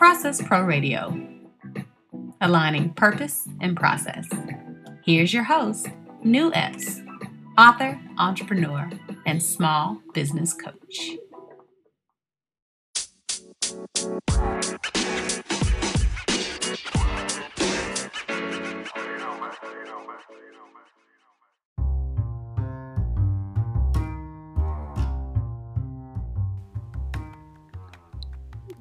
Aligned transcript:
Process 0.00 0.40
Pro 0.40 0.64
Radio, 0.64 1.14
aligning 2.40 2.88
purpose 2.94 3.46
and 3.60 3.76
process. 3.76 4.26
Here's 5.04 5.34
your 5.34 5.42
host, 5.42 5.88
Nu 6.24 6.50
Epps, 6.54 7.02
author, 7.58 8.00
entrepreneur, 8.16 8.88
and 9.26 9.42
small 9.42 10.00
business 10.14 10.54
coach. 10.54 11.18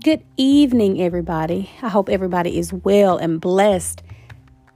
Good 0.10 0.26
evening, 0.38 1.00
everybody. 1.00 1.70
I 1.84 1.88
hope 1.88 2.10
everybody 2.10 2.58
is 2.58 2.74
well 2.74 3.20
and 3.20 3.40
blessed 3.40 4.02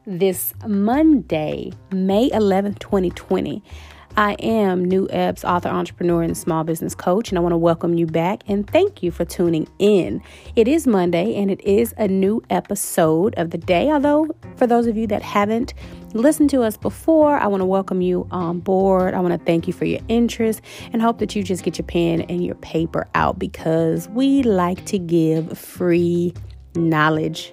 this 0.05 0.53
Monday, 0.67 1.73
May 1.91 2.29
11th, 2.29 2.77
2020. 2.77 3.63
I 4.16 4.34
am 4.34 4.85
Nu 4.85 5.08
Epps, 5.09 5.44
author, 5.44 5.70
entrepreneur, 5.70 6.22
and 6.22 6.38
small 6.38 6.63
business 6.63 6.94
coach, 6.94 7.30
and 7.30 7.38
I 7.40 7.41
want 7.41 7.53
to 7.53 7.58
welcome 7.58 7.95
you 7.95 8.05
back 8.05 8.44
and 8.48 8.70
thank 8.70 9.02
you 9.02 9.09
for 9.09 9.26
tuning 9.26 9.67
in. 9.80 10.22
It 10.55 10.67
is 10.67 10.86
Monday 10.86 11.34
and 11.36 11.49
it 11.49 11.59
is 11.62 11.95
a 11.98 12.08
new 12.08 12.44
episode 12.52 13.34
of 13.38 13.49
the 13.49 13.58
day. 13.58 13.89
Although, 13.89 14.27
for 14.55 14.67
those 14.67 14.86
of 14.86 14.98
you 14.98 15.08
that 15.08 15.23
haven't 15.23 15.73
listened 16.13 16.52
to 16.52 16.62
us 16.62 16.77
before, 16.77 17.38
I 17.38 17.48
want 17.48 17.62
to 17.62 17.66
welcome 17.66 18.02
you 18.02 18.27
on 18.30 18.59
board. 18.59 19.16
I 19.16 19.20
want 19.20 19.34
to 19.34 19.44
thank 19.44 19.66
you 19.66 19.73
for 19.73 19.86
your 19.86 20.02
interest 20.09 20.61
and 20.91 21.02
hope 21.02 21.17
that 21.17 21.36
you 21.36 21.41
just 21.41 21.64
get 21.64 21.80
your 21.80 21.88
pen 21.88 22.22
and 22.22 22.45
your 22.45 22.55
paper 22.55 23.08
out 23.16 23.39
because 23.39 24.08
we 24.09 24.44
like 24.44 24.86
to 24.86 25.00
give 25.00 25.58
free 25.58 26.36
knowledge. 26.75 27.52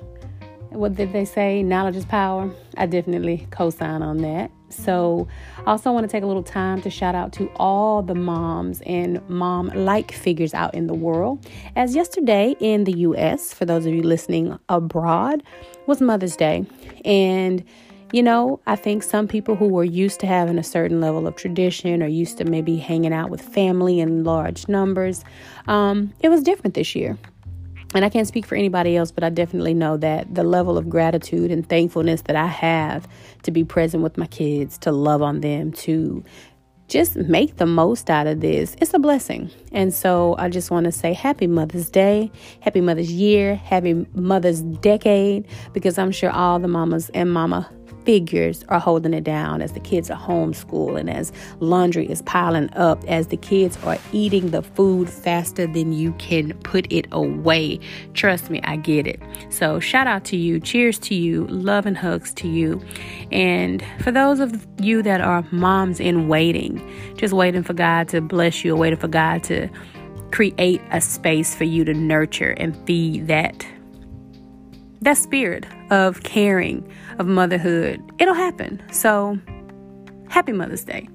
What 0.70 0.94
did 0.94 1.12
they 1.12 1.24
say? 1.24 1.64
Knowledge 1.64 1.96
is 1.96 2.04
power. 2.04 2.48
I 2.76 2.86
definitely 2.86 3.46
co 3.50 3.70
sign 3.70 4.02
on 4.02 4.18
that. 4.18 4.52
So, 4.68 5.26
I 5.66 5.72
also 5.72 5.90
want 5.90 6.08
to 6.08 6.12
take 6.12 6.22
a 6.22 6.26
little 6.26 6.44
time 6.44 6.80
to 6.82 6.90
shout 6.90 7.16
out 7.16 7.32
to 7.34 7.50
all 7.56 8.02
the 8.02 8.14
moms 8.14 8.80
and 8.82 9.20
mom 9.28 9.66
like 9.74 10.12
figures 10.12 10.54
out 10.54 10.72
in 10.74 10.86
the 10.86 10.94
world. 10.94 11.44
As 11.74 11.96
yesterday 11.96 12.54
in 12.60 12.84
the 12.84 12.98
US, 12.98 13.52
for 13.52 13.64
those 13.64 13.84
of 13.84 13.92
you 13.92 14.02
listening 14.02 14.56
abroad, 14.68 15.42
was 15.86 16.00
Mother's 16.00 16.36
Day. 16.36 16.64
And 17.04 17.64
you 18.12 18.22
know, 18.22 18.60
I 18.66 18.74
think 18.74 19.02
some 19.02 19.28
people 19.28 19.54
who 19.54 19.68
were 19.68 19.84
used 19.84 20.18
to 20.20 20.26
having 20.26 20.58
a 20.58 20.64
certain 20.64 21.00
level 21.00 21.26
of 21.28 21.36
tradition 21.36 22.02
or 22.02 22.06
used 22.06 22.38
to 22.38 22.44
maybe 22.44 22.76
hanging 22.76 23.12
out 23.12 23.30
with 23.30 23.40
family 23.40 24.00
in 24.00 24.24
large 24.24 24.66
numbers, 24.68 25.24
um, 25.68 26.12
it 26.20 26.28
was 26.28 26.42
different 26.42 26.74
this 26.74 26.96
year 26.96 27.16
and 27.94 28.04
I 28.04 28.08
can't 28.08 28.28
speak 28.28 28.46
for 28.46 28.54
anybody 28.54 28.96
else, 28.96 29.10
but 29.10 29.24
I 29.24 29.30
definitely 29.30 29.74
know 29.74 29.96
that 29.96 30.34
the 30.34 30.44
level 30.44 30.78
of 30.78 30.88
gratitude 30.88 31.50
and 31.50 31.68
thankfulness 31.68 32.22
that 32.22 32.36
I 32.36 32.46
have 32.46 33.08
to 33.42 33.50
be 33.50 33.64
present 33.64 34.02
with 34.02 34.16
my 34.16 34.26
kids, 34.26 34.78
to 34.78 34.92
love 34.92 35.22
on 35.22 35.40
them, 35.40 35.72
to 35.72 36.22
just 36.86 37.16
make 37.16 37.56
the 37.56 37.66
most 37.66 38.10
out 38.10 38.26
of 38.26 38.40
this. 38.40 38.76
It's 38.80 38.92
a 38.92 38.98
blessing. 38.98 39.50
And 39.72 39.94
so 39.94 40.34
I 40.38 40.48
just 40.48 40.70
want 40.70 40.84
to 40.84 40.92
say 40.92 41.12
happy 41.12 41.46
Mother's 41.46 41.88
Day, 41.88 42.30
happy 42.60 42.80
Mother's 42.80 43.12
Year, 43.12 43.54
happy 43.54 44.06
Mother's 44.14 44.60
Decade, 44.60 45.46
because 45.72 45.98
I'm 45.98 46.10
sure 46.10 46.30
all 46.30 46.58
the 46.58 46.68
mamas 46.68 47.08
and 47.10 47.32
mama 47.32 47.70
figures 48.04 48.64
are 48.68 48.80
holding 48.80 49.14
it 49.14 49.24
down 49.24 49.62
as 49.62 49.72
the 49.72 49.80
kids 49.80 50.10
are 50.10 50.18
homeschooled 50.18 50.98
and 50.98 51.10
as 51.10 51.32
laundry 51.60 52.10
is 52.10 52.22
piling 52.22 52.72
up, 52.74 53.02
as 53.06 53.28
the 53.28 53.36
kids 53.36 53.78
are 53.84 53.98
eating 54.12 54.50
the 54.50 54.62
food 54.62 55.08
faster 55.08 55.66
than 55.66 55.92
you 55.92 56.12
can 56.14 56.52
put 56.64 56.90
it 56.90 57.06
away. 57.12 57.78
Trust 58.14 58.50
me, 58.50 58.60
I 58.64 58.76
get 58.76 59.06
it. 59.06 59.20
So, 59.50 59.80
shout 59.80 60.06
out 60.06 60.24
to 60.26 60.36
you. 60.36 60.60
Cheers 60.60 60.98
to 61.00 61.14
you. 61.14 61.46
Love 61.48 61.86
and 61.86 61.96
hugs 61.96 62.32
to 62.34 62.48
you. 62.48 62.80
And 63.30 63.84
for 64.00 64.10
those 64.10 64.40
of 64.40 64.66
you 64.80 65.02
that 65.02 65.20
are 65.20 65.44
moms 65.50 66.00
in 66.00 66.28
waiting, 66.28 66.80
just 67.16 67.34
waiting 67.34 67.62
for 67.62 67.74
God 67.74 68.08
to 68.08 68.20
bless 68.20 68.64
you, 68.64 68.76
waiting 68.76 68.98
for 68.98 69.08
God 69.08 69.42
to 69.44 69.68
create 70.30 70.80
a 70.90 71.00
space 71.00 71.54
for 71.54 71.64
you 71.64 71.84
to 71.84 71.94
nurture 71.94 72.52
and 72.52 72.76
feed 72.86 73.26
that 73.26 73.66
that 75.02 75.16
spirit 75.16 75.66
of 75.90 76.22
caring, 76.22 76.90
of 77.18 77.26
motherhood, 77.26 78.02
it'll 78.18 78.34
happen. 78.34 78.82
So, 78.92 79.38
happy 80.28 80.52
Mother's 80.52 80.84
Day. 80.84 81.08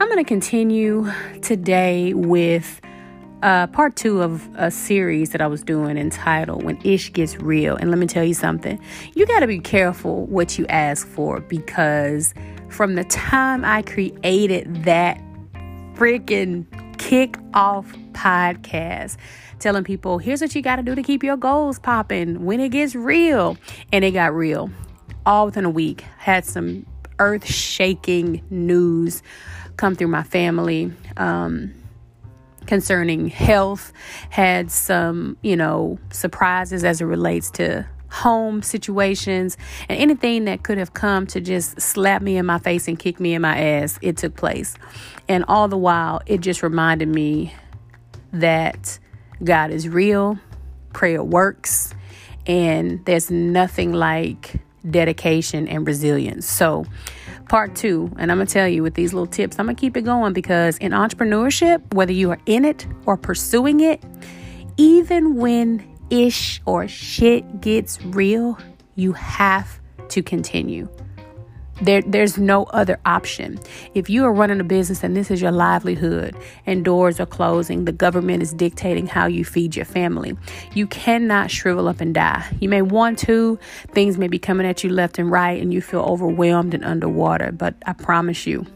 I'm 0.00 0.08
going 0.08 0.18
to 0.18 0.28
continue 0.28 1.10
today 1.42 2.14
with 2.14 2.80
uh, 3.42 3.66
part 3.68 3.96
two 3.96 4.22
of 4.22 4.48
a 4.56 4.70
series 4.70 5.30
that 5.30 5.40
I 5.40 5.46
was 5.46 5.62
doing 5.62 5.96
entitled 5.96 6.62
When 6.62 6.80
Ish 6.84 7.12
Gets 7.12 7.36
Real. 7.38 7.76
And 7.76 7.90
let 7.90 7.98
me 7.98 8.06
tell 8.06 8.24
you 8.24 8.34
something 8.34 8.80
you 9.14 9.26
got 9.26 9.40
to 9.40 9.46
be 9.46 9.58
careful 9.58 10.26
what 10.26 10.58
you 10.58 10.66
ask 10.68 11.06
for 11.06 11.40
because 11.40 12.34
from 12.68 12.94
the 12.94 13.04
time 13.04 13.64
I 13.64 13.82
created 13.82 14.84
that 14.84 15.20
freaking 15.94 16.66
kick 16.98 17.36
off 17.54 17.92
podcast, 18.12 19.16
telling 19.58 19.84
people, 19.84 20.18
here's 20.18 20.40
what 20.40 20.54
you 20.54 20.62
got 20.62 20.76
to 20.76 20.82
do 20.82 20.94
to 20.94 21.02
keep 21.02 21.22
your 21.22 21.36
goals 21.36 21.78
popping 21.78 22.44
when 22.44 22.60
it 22.60 22.70
gets 22.70 22.94
real. 22.94 23.56
And 23.92 24.04
it 24.04 24.12
got 24.12 24.34
real 24.34 24.70
all 25.26 25.46
within 25.46 25.64
a 25.64 25.70
week. 25.70 26.02
Had 26.18 26.44
some 26.44 26.86
earth 27.18 27.46
shaking 27.46 28.42
news 28.50 29.22
come 29.76 29.94
through 29.94 30.08
my 30.08 30.22
family. 30.22 30.92
Um, 31.16 31.74
concerning 32.66 33.28
health, 33.28 33.92
had 34.28 34.70
some, 34.70 35.38
you 35.40 35.56
know, 35.56 35.98
surprises 36.10 36.84
as 36.84 37.00
it 37.00 37.06
relates 37.06 37.50
to 37.50 37.86
home 38.10 38.62
situations 38.62 39.56
and 39.88 39.98
anything 39.98 40.44
that 40.44 40.62
could 40.62 40.78
have 40.78 40.94
come 40.94 41.26
to 41.26 41.40
just 41.40 41.80
slap 41.80 42.22
me 42.22 42.36
in 42.36 42.46
my 42.46 42.58
face 42.58 42.88
and 42.88 42.98
kick 42.98 43.20
me 43.20 43.34
in 43.34 43.42
my 43.42 43.58
ass, 43.58 43.98
it 44.02 44.16
took 44.16 44.36
place. 44.36 44.76
And 45.28 45.44
all 45.48 45.68
the 45.68 45.78
while, 45.78 46.20
it 46.26 46.40
just 46.40 46.62
reminded 46.62 47.08
me 47.08 47.54
that 48.32 48.98
God 49.42 49.70
is 49.70 49.88
real, 49.88 50.38
prayer 50.92 51.22
works, 51.22 51.94
and 52.46 53.04
there's 53.04 53.30
nothing 53.30 53.92
like 53.92 54.60
dedication 54.88 55.68
and 55.68 55.86
resilience. 55.86 56.46
So, 56.46 56.86
part 57.48 57.74
two, 57.74 58.10
and 58.18 58.30
I'm 58.30 58.38
gonna 58.38 58.46
tell 58.46 58.68
you 58.68 58.82
with 58.82 58.94
these 58.94 59.12
little 59.12 59.26
tips, 59.26 59.58
I'm 59.58 59.66
gonna 59.66 59.76
keep 59.76 59.96
it 59.96 60.02
going 60.02 60.32
because 60.32 60.78
in 60.78 60.92
entrepreneurship, 60.92 61.94
whether 61.94 62.12
you 62.12 62.30
are 62.30 62.40
in 62.46 62.64
it 62.64 62.86
or 63.06 63.16
pursuing 63.16 63.80
it, 63.80 64.02
even 64.76 65.36
when 65.36 65.86
ish 66.10 66.60
or 66.64 66.88
shit 66.88 67.60
gets 67.60 68.02
real, 68.02 68.58
you 68.94 69.12
have 69.12 69.80
to 70.08 70.22
continue. 70.22 70.88
There, 71.80 72.02
there's 72.02 72.38
no 72.38 72.64
other 72.64 72.98
option. 73.06 73.60
If 73.94 74.10
you 74.10 74.24
are 74.24 74.32
running 74.32 74.60
a 74.60 74.64
business 74.64 75.04
and 75.04 75.16
this 75.16 75.30
is 75.30 75.40
your 75.40 75.52
livelihood 75.52 76.36
and 76.66 76.84
doors 76.84 77.20
are 77.20 77.26
closing, 77.26 77.84
the 77.84 77.92
government 77.92 78.42
is 78.42 78.52
dictating 78.52 79.06
how 79.06 79.26
you 79.26 79.44
feed 79.44 79.76
your 79.76 79.84
family, 79.84 80.36
you 80.74 80.88
cannot 80.88 81.50
shrivel 81.50 81.86
up 81.86 82.00
and 82.00 82.14
die. 82.14 82.44
You 82.60 82.68
may 82.68 82.82
want 82.82 83.18
to, 83.20 83.58
things 83.92 84.18
may 84.18 84.28
be 84.28 84.38
coming 84.38 84.66
at 84.66 84.82
you 84.82 84.90
left 84.90 85.18
and 85.18 85.30
right, 85.30 85.60
and 85.60 85.72
you 85.72 85.80
feel 85.80 86.00
overwhelmed 86.00 86.74
and 86.74 86.84
underwater, 86.84 87.52
but 87.52 87.74
I 87.86 87.92
promise 87.92 88.46
you, 88.46 88.66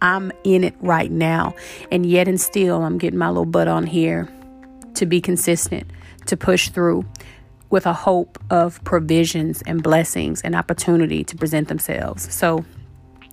I'm 0.00 0.30
in 0.44 0.62
it 0.62 0.74
right 0.80 1.10
now. 1.10 1.54
And 1.90 2.06
yet 2.06 2.28
and 2.28 2.40
still, 2.40 2.82
I'm 2.82 2.98
getting 2.98 3.18
my 3.18 3.28
little 3.28 3.44
butt 3.46 3.66
on 3.66 3.86
here 3.86 4.28
to 4.94 5.06
be 5.06 5.20
consistent, 5.20 5.90
to 6.26 6.36
push 6.36 6.68
through 6.68 7.04
with 7.70 7.86
a 7.86 7.92
hope 7.92 8.38
of 8.50 8.82
provisions 8.84 9.62
and 9.66 9.82
blessings 9.82 10.40
and 10.42 10.54
opportunity 10.54 11.24
to 11.24 11.36
present 11.36 11.68
themselves. 11.68 12.32
So 12.32 12.64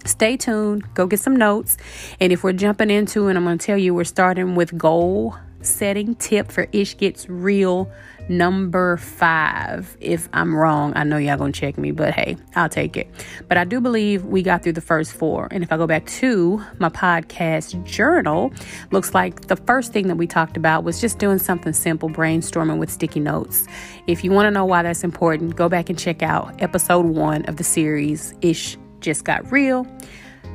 stay 0.06 0.38
tuned, 0.38 0.94
go 0.94 1.08
get 1.08 1.20
some 1.20 1.36
notes. 1.36 1.78
And 2.20 2.32
if 2.34 2.44
we're 2.44 2.54
jumping 2.54 2.90
into, 2.90 3.28
and 3.28 3.38
I'm 3.38 3.44
going 3.44 3.58
to 3.58 3.66
tell 3.66 3.78
you, 3.78 3.94
we're 3.94 4.04
starting 4.04 4.56
with 4.56 4.78
goal 4.78 5.36
setting 5.62 6.16
tip 6.16 6.52
for 6.52 6.68
Ish 6.72 6.98
Gets 6.98 7.28
Real 7.30 7.92
number 8.30 8.98
five. 8.98 9.96
If 10.00 10.28
I'm 10.34 10.56
wrong, 10.56 10.94
I 10.96 11.04
know 11.04 11.18
y'all 11.18 11.38
gonna 11.38 11.52
check 11.52 11.78
me, 11.78 11.92
but 11.92 12.14
hey, 12.14 12.38
I'll 12.56 12.70
take 12.70 12.98
it. 12.98 13.08
But 13.48 13.58
I 13.58 13.64
do 13.64 13.80
believe 13.80 14.26
we 14.26 14.42
got 14.42 14.64
through 14.64 14.74
the 14.74 14.82
first 14.82 15.14
four. 15.14 15.48
And 15.52 15.64
if 15.64 15.72
I 15.72 15.78
go 15.78 15.88
back 15.88 16.06
to 16.08 16.64
my 16.80 16.90
podcast 16.90 17.84
journal, 17.86 18.52
looks 18.92 19.14
like 19.14 19.48
the 19.48 19.56
first 19.56 19.94
thing 19.94 20.08
that 20.08 20.16
we 20.16 20.28
talked 20.28 20.58
about 20.58 20.84
was 20.84 21.02
just 21.02 21.20
doing 21.20 21.40
something 21.40 21.74
simple, 21.74 22.10
brainstorming 22.10 22.78
with 22.78 22.92
sticky 22.92 23.20
notes. 23.20 23.68
If 24.08 24.24
you 24.24 24.32
wanna 24.32 24.52
know 24.52 24.66
why 24.66 24.84
that's 24.84 25.04
important, 25.04 25.56
go 25.56 25.70
back 25.70 25.90
and 25.90 25.98
check 25.98 26.24
out 26.24 26.62
episode 26.62 27.06
one 27.06 27.46
of 27.46 27.58
the 27.58 27.64
series, 27.64 28.34
Ish 28.42 28.78
Just 29.00 29.24
Got 29.24 29.52
Real. 29.52 29.86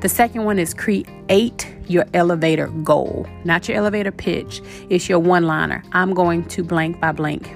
The 0.00 0.08
second 0.08 0.44
one 0.44 0.58
is 0.58 0.72
create 0.72 1.68
your 1.86 2.06
elevator 2.14 2.68
goal, 2.68 3.26
not 3.44 3.68
your 3.68 3.76
elevator 3.76 4.10
pitch. 4.10 4.62
It's 4.88 5.10
your 5.10 5.18
one 5.18 5.44
liner. 5.46 5.82
I'm 5.92 6.14
going 6.14 6.44
to 6.46 6.64
blank 6.64 7.00
by 7.00 7.12
blank. 7.12 7.54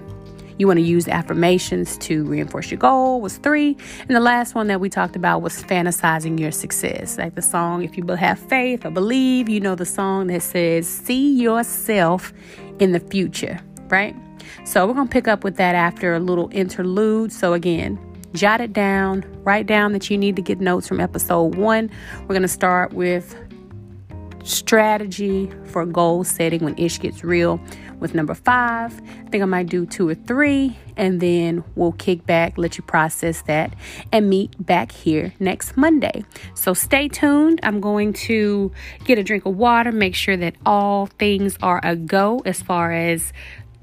You 0.59 0.67
want 0.67 0.79
to 0.79 0.85
use 0.85 1.09
affirmations 1.09 1.99
to 1.99 2.25
reinforce 2.25 2.71
your 2.71 2.79
goal 2.79 3.21
was 3.21 3.39
three. 3.39 3.77
And 4.01 4.11
the 4.11 4.21
last 4.21 4.55
one 4.55 4.67
that 4.69 4.81
we 4.81 4.89
talked 4.89 5.17
about 5.17 5.43
was 5.43 5.62
fantasizing 5.62 6.39
your 6.39 6.53
success. 6.53 7.19
Like 7.19 7.35
the 7.35 7.43
song, 7.43 7.83
if 7.83 7.97
you 7.97 8.06
have 8.06 8.39
faith 8.39 8.85
or 8.85 8.91
believe, 8.91 9.49
you 9.49 9.61
know 9.61 9.75
the 9.75 9.87
song 9.87 10.29
that 10.29 10.43
says, 10.43 10.89
see 10.89 11.35
yourself 11.41 12.33
in 12.79 12.93
the 12.93 13.01
future 13.01 13.61
right? 13.89 14.17
So 14.65 14.87
we're 14.87 14.95
going 14.95 15.09
to 15.09 15.12
pick 15.12 15.29
up 15.29 15.45
with 15.45 15.56
that 15.56 15.75
after 15.75 16.15
a 16.15 16.21
little 16.21 16.49
interlude. 16.53 17.33
So 17.33 17.53
again, 17.53 17.99
jot 18.33 18.61
it 18.61 18.73
down, 18.73 19.25
write 19.45 19.67
down 19.67 19.93
that 19.93 20.11
you 20.11 20.19
need 20.19 20.37
to 20.37 20.43
get 20.43 20.61
notes 20.61 20.89
from 20.89 21.00
episode 21.00 21.55
one. 21.55 21.91
We're 22.23 22.35
going 22.35 22.43
to 22.43 22.49
start 22.49 22.93
with 22.93 23.37
strategy 24.44 25.50
for 25.67 25.85
goal 25.85 26.23
setting 26.23 26.64
when 26.64 26.79
ish 26.79 27.00
gets 27.00 27.25
real 27.25 27.61
with 27.99 28.14
number 28.14 28.35
five. 28.35 29.00
I 29.26 29.31
think 29.31 29.43
I 29.43 29.46
might 29.46 29.69
do 29.69 29.87
two 29.87 30.08
or 30.08 30.14
three, 30.14 30.76
and 30.96 31.20
then 31.20 31.64
we'll 31.75 31.93
kick 31.93 32.26
back, 32.26 32.58
let 32.58 32.76
you 32.76 32.85
process 32.85 33.43
that, 33.43 33.75
and 34.12 34.29
meet 34.29 34.55
back 34.64 34.93
here 34.93 35.32
next 35.41 35.76
Monday. 35.76 36.25
So 36.55 36.75
stay 36.75 37.08
tuned. 37.08 37.61
I'm 37.62 37.81
going 37.81 38.12
to 38.12 38.70
get 39.05 39.19
a 39.19 39.23
drink 39.23 39.46
of 39.46 39.56
water, 39.56 39.91
make 39.91 40.14
sure 40.14 40.37
that 40.37 40.55
all 40.67 41.06
things 41.06 41.56
are 41.62 41.81
a 41.82 41.97
go 41.97 42.43
as 42.44 42.61
far 42.61 42.93
as 42.93 43.32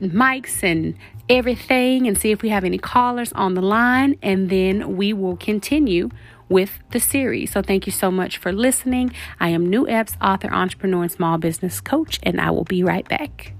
mics 0.01 0.63
and 0.63 0.95
everything, 1.29 2.07
and 2.07 2.17
see 2.17 2.31
if 2.31 2.41
we 2.41 2.49
have 2.49 2.63
any 2.63 2.77
callers 2.77 3.31
on 3.33 3.53
the 3.53 3.61
line, 3.61 4.17
and 4.21 4.49
then 4.49 4.97
we 4.97 5.13
will 5.13 5.37
continue 5.37 6.09
with 6.51 6.79
the 6.91 6.99
series. 6.99 7.51
So 7.51 7.61
thank 7.61 7.87
you 7.87 7.91
so 7.91 8.11
much 8.11 8.37
for 8.37 8.51
listening. 8.51 9.13
I 9.39 9.49
am 9.49 9.69
Nu 9.69 9.87
Epps, 9.87 10.17
author, 10.21 10.53
entrepreneur, 10.53 11.03
and 11.03 11.11
small 11.11 11.37
business 11.37 11.81
coach, 11.81 12.19
and 12.21 12.39
I 12.39 12.51
will 12.51 12.65
be 12.65 12.83
right 12.83 13.07
back. 13.07 13.53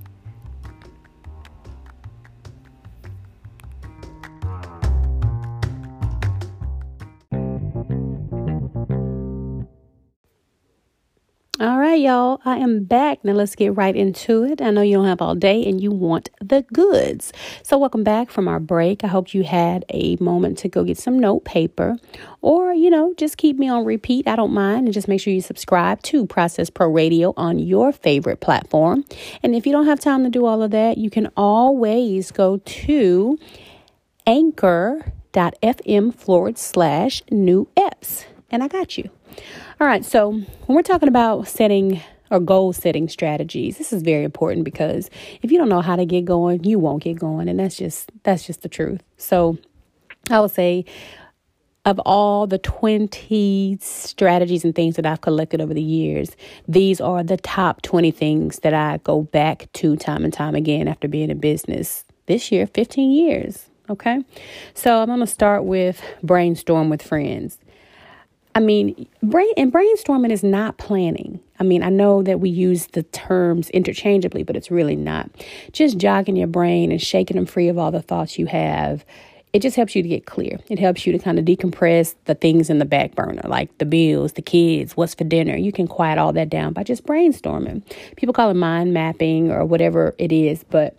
All 11.61 11.77
right, 11.77 12.01
y'all, 12.01 12.41
I 12.43 12.57
am 12.57 12.85
back. 12.85 13.23
Now 13.23 13.33
let's 13.33 13.53
get 13.53 13.77
right 13.77 13.95
into 13.95 14.43
it. 14.43 14.63
I 14.63 14.71
know 14.71 14.81
you 14.81 14.97
don't 14.97 15.05
have 15.05 15.21
all 15.21 15.35
day 15.35 15.63
and 15.63 15.79
you 15.79 15.91
want 15.91 16.31
the 16.41 16.63
goods. 16.73 17.31
So, 17.61 17.77
welcome 17.77 18.03
back 18.03 18.31
from 18.31 18.47
our 18.47 18.59
break. 18.59 19.03
I 19.03 19.07
hope 19.07 19.35
you 19.35 19.43
had 19.43 19.85
a 19.89 20.15
moment 20.15 20.57
to 20.57 20.69
go 20.69 20.83
get 20.83 20.97
some 20.97 21.19
note 21.19 21.45
paper 21.45 21.97
or, 22.41 22.73
you 22.73 22.89
know, 22.89 23.13
just 23.15 23.37
keep 23.37 23.59
me 23.59 23.69
on 23.69 23.85
repeat. 23.85 24.27
I 24.27 24.35
don't 24.35 24.53
mind. 24.53 24.87
And 24.87 24.93
just 24.93 25.07
make 25.07 25.21
sure 25.21 25.31
you 25.31 25.39
subscribe 25.39 26.01
to 26.01 26.25
Process 26.25 26.71
Pro 26.71 26.87
Radio 26.87 27.31
on 27.37 27.59
your 27.59 27.91
favorite 27.91 28.39
platform. 28.39 29.05
And 29.43 29.53
if 29.53 29.67
you 29.67 29.71
don't 29.71 29.85
have 29.85 29.99
time 29.99 30.23
to 30.23 30.31
do 30.31 30.47
all 30.47 30.63
of 30.63 30.71
that, 30.71 30.97
you 30.97 31.11
can 31.11 31.29
always 31.37 32.31
go 32.31 32.57
to 32.57 33.37
anchor.fm 34.25 36.15
forward 36.15 36.57
slash 36.57 37.21
nu 37.29 37.67
epps. 37.77 38.25
And 38.49 38.63
I 38.63 38.67
got 38.67 38.97
you. 38.97 39.11
All 39.79 39.87
right, 39.87 40.05
so 40.05 40.31
when 40.31 40.75
we're 40.75 40.81
talking 40.81 41.09
about 41.09 41.47
setting 41.47 42.01
or 42.29 42.39
goal 42.39 42.71
setting 42.73 43.09
strategies, 43.09 43.77
this 43.77 43.91
is 43.91 44.01
very 44.01 44.23
important 44.23 44.63
because 44.63 45.09
if 45.41 45.51
you 45.51 45.57
don't 45.57 45.69
know 45.69 45.81
how 45.81 45.95
to 45.95 46.05
get 46.05 46.25
going, 46.25 46.63
you 46.63 46.79
won't 46.79 47.03
get 47.03 47.19
going, 47.19 47.49
and 47.49 47.59
that's 47.59 47.77
just 47.77 48.11
that's 48.23 48.45
just 48.45 48.61
the 48.61 48.69
truth. 48.69 49.01
So 49.17 49.57
I 50.29 50.39
would 50.39 50.51
say 50.51 50.85
of 51.85 51.99
all 51.99 52.45
the 52.45 52.59
20 52.59 53.79
strategies 53.81 54.63
and 54.63 54.75
things 54.75 54.95
that 54.95 55.05
I've 55.05 55.21
collected 55.21 55.61
over 55.61 55.73
the 55.73 55.81
years, 55.81 56.35
these 56.67 57.01
are 57.01 57.23
the 57.23 57.37
top 57.37 57.81
20 57.81 58.11
things 58.11 58.59
that 58.59 58.73
I 58.73 58.97
go 58.97 59.23
back 59.23 59.67
to 59.73 59.95
time 59.95 60.23
and 60.23 60.31
time 60.31 60.53
again 60.53 60.87
after 60.87 61.07
being 61.07 61.31
in 61.31 61.39
business 61.39 62.05
this 62.27 62.51
year, 62.51 62.67
15 62.67 63.11
years. 63.11 63.65
Okay. 63.89 64.23
So 64.73 65.01
I'm 65.01 65.07
going 65.07 65.19
to 65.21 65.27
start 65.27 65.65
with 65.65 66.01
brainstorm 66.23 66.89
with 66.89 67.01
friends. 67.01 67.57
I 68.53 68.59
mean, 68.59 69.07
brain 69.23 69.51
and 69.57 69.71
brainstorming 69.71 70.31
is 70.31 70.43
not 70.43 70.77
planning. 70.77 71.39
I 71.59 71.63
mean, 71.63 71.83
I 71.83 71.89
know 71.89 72.21
that 72.23 72.39
we 72.39 72.49
use 72.49 72.87
the 72.87 73.03
terms 73.03 73.69
interchangeably, 73.69 74.43
but 74.43 74.55
it's 74.55 74.71
really 74.71 74.95
not. 74.95 75.29
Just 75.71 75.97
jogging 75.97 76.35
your 76.35 76.47
brain 76.47 76.91
and 76.91 77.01
shaking 77.01 77.37
them 77.37 77.45
free 77.45 77.69
of 77.69 77.77
all 77.77 77.91
the 77.91 78.01
thoughts 78.01 78.37
you 78.37 78.47
have. 78.47 79.05
It 79.53 79.61
just 79.61 79.75
helps 79.75 79.95
you 79.95 80.01
to 80.01 80.07
get 80.07 80.25
clear. 80.25 80.59
It 80.69 80.79
helps 80.79 81.05
you 81.05 81.11
to 81.11 81.19
kind 81.19 81.37
of 81.37 81.45
decompress 81.45 82.15
the 82.25 82.35
things 82.35 82.69
in 82.69 82.79
the 82.79 82.85
back 82.85 83.15
burner, 83.15 83.41
like 83.45 83.77
the 83.79 83.85
bills, 83.85 84.33
the 84.33 84.41
kids, 84.41 84.95
what's 84.95 85.13
for 85.13 85.25
dinner. 85.25 85.55
You 85.57 85.71
can 85.71 85.87
quiet 85.87 86.17
all 86.17 86.31
that 86.33 86.49
down 86.49 86.73
by 86.73 86.83
just 86.83 87.05
brainstorming. 87.05 87.83
People 88.15 88.33
call 88.33 88.49
it 88.49 88.55
mind 88.55 88.93
mapping 88.93 89.51
or 89.51 89.65
whatever 89.65 90.15
it 90.17 90.31
is, 90.31 90.63
but 90.69 90.97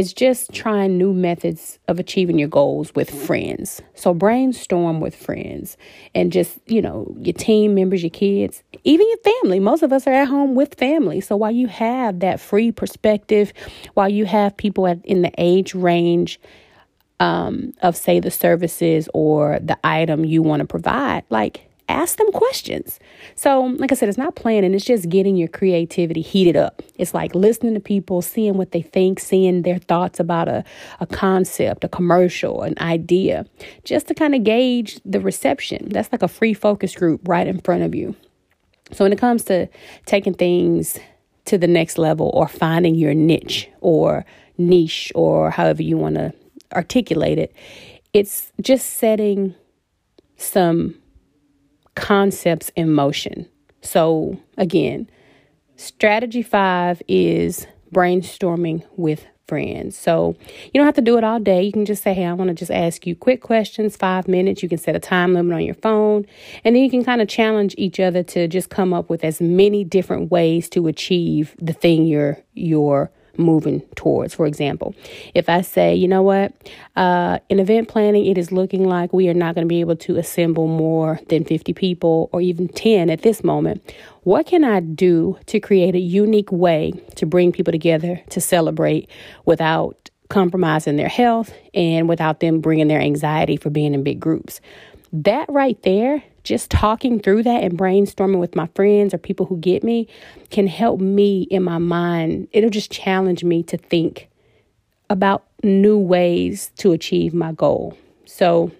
it's 0.00 0.14
just 0.14 0.50
trying 0.54 0.96
new 0.96 1.12
methods 1.12 1.78
of 1.86 1.98
achieving 1.98 2.38
your 2.38 2.48
goals 2.48 2.94
with 2.94 3.10
friends. 3.10 3.82
So 3.94 4.14
brainstorm 4.14 4.98
with 4.98 5.14
friends 5.14 5.76
and 6.14 6.32
just, 6.32 6.58
you 6.64 6.80
know, 6.80 7.14
your 7.18 7.34
team 7.34 7.74
members, 7.74 8.02
your 8.02 8.08
kids, 8.08 8.62
even 8.82 9.06
your 9.06 9.18
family. 9.18 9.60
Most 9.60 9.82
of 9.82 9.92
us 9.92 10.06
are 10.06 10.14
at 10.14 10.26
home 10.26 10.54
with 10.54 10.76
family. 10.76 11.20
So 11.20 11.36
while 11.36 11.50
you 11.50 11.66
have 11.66 12.20
that 12.20 12.40
free 12.40 12.72
perspective, 12.72 13.52
while 13.92 14.08
you 14.08 14.24
have 14.24 14.56
people 14.56 14.86
at, 14.86 15.04
in 15.04 15.20
the 15.20 15.32
age 15.36 15.74
range 15.74 16.40
um, 17.18 17.74
of, 17.82 17.94
say, 17.94 18.20
the 18.20 18.30
services 18.30 19.06
or 19.12 19.58
the 19.60 19.78
item 19.84 20.24
you 20.24 20.42
want 20.42 20.60
to 20.60 20.66
provide, 20.66 21.24
like 21.28 21.69
ask 21.90 22.18
them 22.18 22.30
questions. 22.32 22.98
So, 23.34 23.62
like 23.78 23.92
I 23.92 23.94
said, 23.94 24.08
it's 24.08 24.18
not 24.18 24.36
planning, 24.36 24.74
it's 24.74 24.84
just 24.84 25.08
getting 25.08 25.36
your 25.36 25.48
creativity 25.48 26.20
heated 26.20 26.56
up. 26.56 26.82
It's 26.96 27.14
like 27.14 27.34
listening 27.34 27.74
to 27.74 27.80
people, 27.80 28.22
seeing 28.22 28.54
what 28.54 28.72
they 28.72 28.82
think, 28.82 29.20
seeing 29.20 29.62
their 29.62 29.78
thoughts 29.78 30.20
about 30.20 30.48
a, 30.48 30.64
a 31.00 31.06
concept, 31.06 31.84
a 31.84 31.88
commercial, 31.88 32.62
an 32.62 32.74
idea, 32.80 33.46
just 33.84 34.08
to 34.08 34.14
kind 34.14 34.34
of 34.34 34.44
gauge 34.44 35.00
the 35.04 35.20
reception. 35.20 35.88
That's 35.90 36.10
like 36.12 36.22
a 36.22 36.28
free 36.28 36.54
focus 36.54 36.94
group 36.94 37.20
right 37.26 37.46
in 37.46 37.60
front 37.60 37.82
of 37.82 37.94
you. 37.94 38.14
So, 38.92 39.04
when 39.04 39.12
it 39.12 39.18
comes 39.18 39.44
to 39.44 39.68
taking 40.06 40.34
things 40.34 40.98
to 41.46 41.58
the 41.58 41.66
next 41.66 41.98
level 41.98 42.30
or 42.34 42.48
finding 42.48 42.94
your 42.94 43.14
niche 43.14 43.68
or 43.80 44.24
niche 44.58 45.10
or 45.14 45.50
however 45.50 45.82
you 45.82 45.96
want 45.96 46.16
to 46.16 46.32
articulate 46.72 47.38
it, 47.38 47.54
it's 48.12 48.52
just 48.60 48.94
setting 48.94 49.54
some 50.36 50.94
concepts 52.00 52.70
in 52.76 52.90
motion. 52.90 53.46
So, 53.82 54.38
again, 54.56 55.08
strategy 55.76 56.42
five 56.42 57.02
is 57.06 57.66
brainstorming 57.92 58.84
with 58.96 59.26
friends. 59.46 59.96
So, 59.96 60.34
you 60.64 60.72
don't 60.74 60.86
have 60.86 60.94
to 60.94 61.02
do 61.02 61.18
it 61.18 61.24
all 61.24 61.38
day. 61.38 61.62
You 61.62 61.72
can 61.72 61.84
just 61.84 62.02
say, 62.02 62.14
Hey, 62.14 62.24
I 62.24 62.32
want 62.32 62.48
to 62.48 62.54
just 62.54 62.70
ask 62.70 63.06
you 63.06 63.14
quick 63.14 63.42
questions, 63.42 63.96
five 63.96 64.28
minutes. 64.28 64.62
You 64.62 64.68
can 64.68 64.78
set 64.78 64.96
a 64.96 65.00
time 65.00 65.34
limit 65.34 65.54
on 65.54 65.62
your 65.62 65.74
phone. 65.74 66.26
And 66.64 66.74
then 66.74 66.82
you 66.82 66.90
can 66.90 67.04
kind 67.04 67.20
of 67.20 67.28
challenge 67.28 67.74
each 67.76 68.00
other 68.00 68.22
to 68.24 68.48
just 68.48 68.70
come 68.70 68.92
up 68.94 69.10
with 69.10 69.22
as 69.22 69.40
many 69.40 69.84
different 69.84 70.30
ways 70.30 70.68
to 70.70 70.86
achieve 70.86 71.54
the 71.60 71.72
thing 71.74 72.06
you're, 72.06 72.38
you're 72.54 73.10
moving 73.40 73.80
towards. 73.96 74.34
For 74.34 74.46
example, 74.46 74.94
if 75.34 75.48
I 75.48 75.60
say, 75.62 75.94
you 75.94 76.08
know 76.08 76.22
what, 76.22 76.52
uh, 76.96 77.38
in 77.48 77.58
event 77.58 77.88
planning, 77.88 78.26
it 78.26 78.38
is 78.38 78.52
looking 78.52 78.86
like 78.86 79.12
we 79.12 79.28
are 79.28 79.34
not 79.34 79.54
going 79.54 79.66
to 79.66 79.68
be 79.68 79.80
able 79.80 79.96
to 79.96 80.16
assemble 80.16 80.66
more 80.66 81.20
than 81.28 81.44
50 81.44 81.72
people 81.72 82.28
or 82.32 82.40
even 82.40 82.68
10 82.68 83.10
at 83.10 83.22
this 83.22 83.42
moment. 83.42 83.82
What 84.22 84.46
can 84.46 84.64
I 84.64 84.80
do 84.80 85.38
to 85.46 85.60
create 85.60 85.94
a 85.94 86.00
unique 86.00 86.52
way 86.52 86.92
to 87.16 87.26
bring 87.26 87.52
people 87.52 87.72
together 87.72 88.20
to 88.30 88.40
celebrate 88.40 89.08
without 89.44 90.10
compromising 90.28 90.96
their 90.96 91.08
health 91.08 91.52
and 91.74 92.08
without 92.08 92.40
them 92.40 92.60
bringing 92.60 92.88
their 92.88 93.00
anxiety 93.00 93.56
for 93.56 93.70
being 93.70 93.94
in 93.94 94.02
big 94.02 94.20
groups? 94.20 94.60
That 95.12 95.48
right 95.48 95.80
there 95.82 96.22
just 96.44 96.70
talking 96.70 97.20
through 97.20 97.42
that 97.44 97.62
and 97.62 97.78
brainstorming 97.78 98.40
with 98.40 98.56
my 98.56 98.66
friends 98.74 99.12
or 99.14 99.18
people 99.18 99.46
who 99.46 99.58
get 99.58 99.84
me 99.84 100.08
can 100.50 100.66
help 100.66 101.00
me 101.00 101.42
in 101.50 101.62
my 101.62 101.78
mind. 101.78 102.48
It'll 102.52 102.70
just 102.70 102.90
challenge 102.90 103.44
me 103.44 103.62
to 103.64 103.76
think 103.76 104.28
about 105.08 105.44
new 105.62 105.98
ways 105.98 106.70
to 106.76 106.92
achieve 106.92 107.34
my 107.34 107.52
goal. 107.52 107.96
So, 108.24 108.70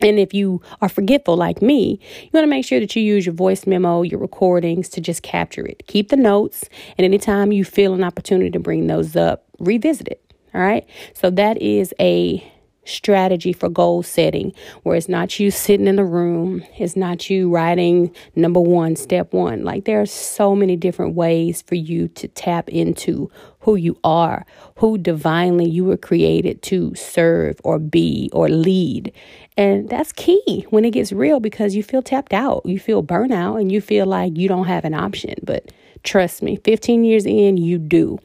and 0.00 0.18
if 0.18 0.34
you 0.34 0.60
are 0.82 0.88
forgetful 0.88 1.36
like 1.36 1.62
me, 1.62 1.98
you 2.22 2.30
want 2.32 2.44
to 2.44 2.50
make 2.50 2.64
sure 2.64 2.80
that 2.80 2.94
you 2.94 3.02
use 3.02 3.24
your 3.24 3.34
voice 3.34 3.66
memo, 3.66 4.02
your 4.02 4.20
recordings 4.20 4.88
to 4.90 5.00
just 5.00 5.22
capture 5.22 5.64
it. 5.64 5.86
Keep 5.86 6.10
the 6.10 6.16
notes, 6.16 6.68
and 6.98 7.04
anytime 7.04 7.52
you 7.52 7.64
feel 7.64 7.94
an 7.94 8.04
opportunity 8.04 8.50
to 8.50 8.58
bring 8.58 8.86
those 8.86 9.16
up, 9.16 9.44
revisit 9.58 10.08
it. 10.08 10.20
All 10.54 10.60
right. 10.60 10.86
So 11.14 11.30
that 11.30 11.60
is 11.60 11.92
a 11.98 12.46
strategy 12.84 13.52
for 13.52 13.68
goal 13.68 14.02
setting 14.02 14.52
where 14.82 14.96
it's 14.96 15.08
not 15.08 15.38
you 15.38 15.50
sitting 15.50 15.86
in 15.86 15.96
the 15.96 16.04
room, 16.04 16.64
it's 16.78 16.96
not 16.96 17.28
you 17.30 17.50
writing 17.50 18.14
number 18.36 18.60
one, 18.60 18.96
step 18.96 19.32
one. 19.32 19.64
Like 19.64 19.84
there 19.84 20.00
are 20.00 20.06
so 20.06 20.54
many 20.54 20.76
different 20.76 21.14
ways 21.14 21.62
for 21.62 21.74
you 21.74 22.08
to 22.08 22.28
tap 22.28 22.68
into 22.68 23.30
who 23.60 23.76
you 23.76 23.98
are, 24.04 24.44
who 24.76 24.98
divinely 24.98 25.68
you 25.68 25.84
were 25.84 25.96
created 25.96 26.60
to 26.62 26.94
serve 26.94 27.58
or 27.64 27.78
be 27.78 28.28
or 28.32 28.48
lead. 28.48 29.12
And 29.56 29.88
that's 29.88 30.12
key 30.12 30.66
when 30.70 30.84
it 30.84 30.90
gets 30.90 31.12
real 31.12 31.40
because 31.40 31.74
you 31.74 31.82
feel 31.82 32.02
tapped 32.02 32.34
out, 32.34 32.62
you 32.66 32.78
feel 32.78 33.02
burnout, 33.02 33.60
and 33.60 33.72
you 33.72 33.80
feel 33.80 34.06
like 34.06 34.36
you 34.36 34.48
don't 34.48 34.66
have 34.66 34.84
an 34.84 34.94
option. 34.94 35.34
But 35.42 35.72
trust 36.02 36.42
me, 36.42 36.56
15 36.56 37.04
years 37.04 37.24
in, 37.24 37.56
you 37.56 37.78
do. 37.78 38.18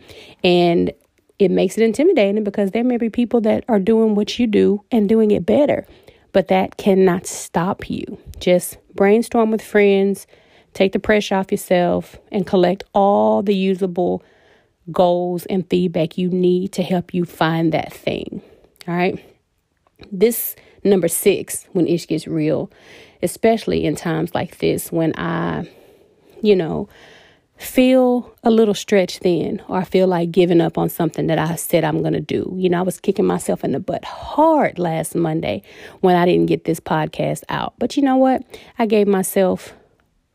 And 0.43 0.91
it 1.39 1.49
makes 1.49 1.77
it 1.77 1.83
intimidating 1.83 2.43
because 2.43 2.71
there 2.71 2.83
may 2.83 2.97
be 2.97 3.09
people 3.09 3.41
that 3.41 3.63
are 3.67 3.79
doing 3.79 4.13
what 4.13 4.37
you 4.37 4.45
do 4.45 4.83
and 4.91 5.09
doing 5.09 5.31
it 5.31 5.45
better, 5.45 5.87
but 6.33 6.49
that 6.49 6.77
cannot 6.77 7.25
stop 7.25 7.89
you. 7.89 8.19
Just 8.39 8.77
brainstorm 8.93 9.49
with 9.49 9.61
friends, 9.61 10.27
take 10.73 10.91
the 10.91 10.99
pressure 10.99 11.35
off 11.35 11.51
yourself, 11.51 12.17
and 12.31 12.45
collect 12.45 12.83
all 12.93 13.41
the 13.41 13.55
usable 13.55 14.21
goals 14.91 15.45
and 15.45 15.67
feedback 15.69 16.17
you 16.17 16.29
need 16.29 16.73
to 16.73 16.83
help 16.83 17.13
you 17.13 17.23
find 17.23 17.71
that 17.71 17.93
thing. 17.93 18.41
All 18.87 18.95
right. 18.95 19.23
This 20.11 20.55
number 20.83 21.07
six, 21.07 21.65
when 21.73 21.87
ish 21.87 22.07
gets 22.07 22.27
real, 22.27 22.71
especially 23.21 23.85
in 23.85 23.95
times 23.95 24.33
like 24.33 24.57
this 24.59 24.91
when 24.91 25.13
I, 25.17 25.69
you 26.41 26.55
know, 26.55 26.89
feel 27.59 28.33
a 28.41 28.49
little 28.49 28.73
stretched 28.73 29.19
thin 29.19 29.61
or 29.67 29.77
I 29.77 29.83
feel 29.83 30.07
like 30.07 30.31
giving 30.31 30.61
up 30.61 30.77
on 30.77 30.89
something 30.89 31.27
that 31.27 31.37
I 31.37 31.55
said 31.55 31.83
I'm 31.83 32.01
going 32.01 32.13
to 32.13 32.21
do. 32.21 32.53
You 32.57 32.69
know, 32.69 32.79
I 32.79 32.83
was 32.83 32.99
kicking 32.99 33.25
myself 33.25 33.65
in 33.65 33.73
the 33.73 33.81
butt 33.81 34.05
hard 34.05 34.79
last 34.79 35.13
Monday 35.13 35.61
when 35.99 36.15
I 36.15 36.25
didn't 36.25 36.45
get 36.45 36.63
this 36.63 36.79
podcast 36.79 37.43
out. 37.49 37.73
But 37.77 37.97
you 37.97 38.03
know 38.03 38.15
what? 38.15 38.43
I 38.77 38.85
gave 38.85 39.07
myself 39.07 39.73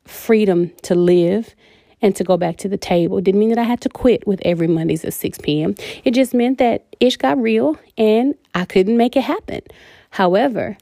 freedom 0.05 0.71
to 0.83 0.95
live 0.95 1.55
and 2.03 2.15
to 2.15 2.25
go 2.25 2.37
back 2.37 2.59
to 2.59 2.69
the 2.69 2.77
table. 2.77 3.17
It 3.17 3.25
didn't 3.25 3.41
mean 3.41 3.49
that 3.49 3.59
I 3.59 3.63
had 3.63 3.81
to 3.81 3.89
quit 3.89 4.27
with 4.27 4.43
every 4.45 4.67
Mondays 4.67 5.07
at 5.07 5.15
6 5.15 5.39
p.m. 5.39 5.75
It 6.05 6.11
just 6.11 6.35
meant 6.35 6.59
that 6.59 6.85
ish 7.01 7.17
got 7.17 7.41
real 7.41 7.79
and 7.97 8.35
I 8.55 8.67
couldn't 8.67 8.99
make 8.99 9.17
it 9.17 9.23
happen. 9.23 9.63
However, 10.11 10.77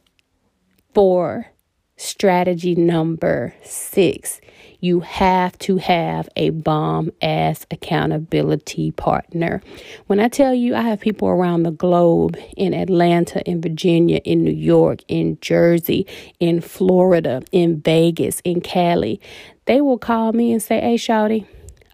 for 0.92 1.51
strategy 1.96 2.74
number 2.74 3.54
six, 3.62 4.40
you 4.80 5.00
have 5.00 5.56
to 5.58 5.76
have 5.76 6.28
a 6.36 6.50
bomb 6.50 7.10
ass 7.22 7.64
accountability 7.70 8.90
partner. 8.92 9.62
When 10.08 10.18
I 10.18 10.28
tell 10.28 10.52
you, 10.52 10.74
I 10.74 10.82
have 10.82 11.00
people 11.00 11.28
around 11.28 11.62
the 11.62 11.70
globe 11.70 12.36
in 12.56 12.74
Atlanta, 12.74 13.48
in 13.48 13.62
Virginia, 13.62 14.20
in 14.24 14.42
New 14.42 14.52
York, 14.52 15.00
in 15.06 15.38
Jersey, 15.40 16.06
in 16.40 16.60
Florida, 16.60 17.42
in 17.52 17.80
Vegas, 17.80 18.40
in 18.44 18.60
Cali, 18.60 19.20
they 19.66 19.80
will 19.80 19.98
call 19.98 20.32
me 20.32 20.52
and 20.52 20.62
say, 20.62 20.80
Hey, 20.80 20.96
Shouty, 20.96 21.46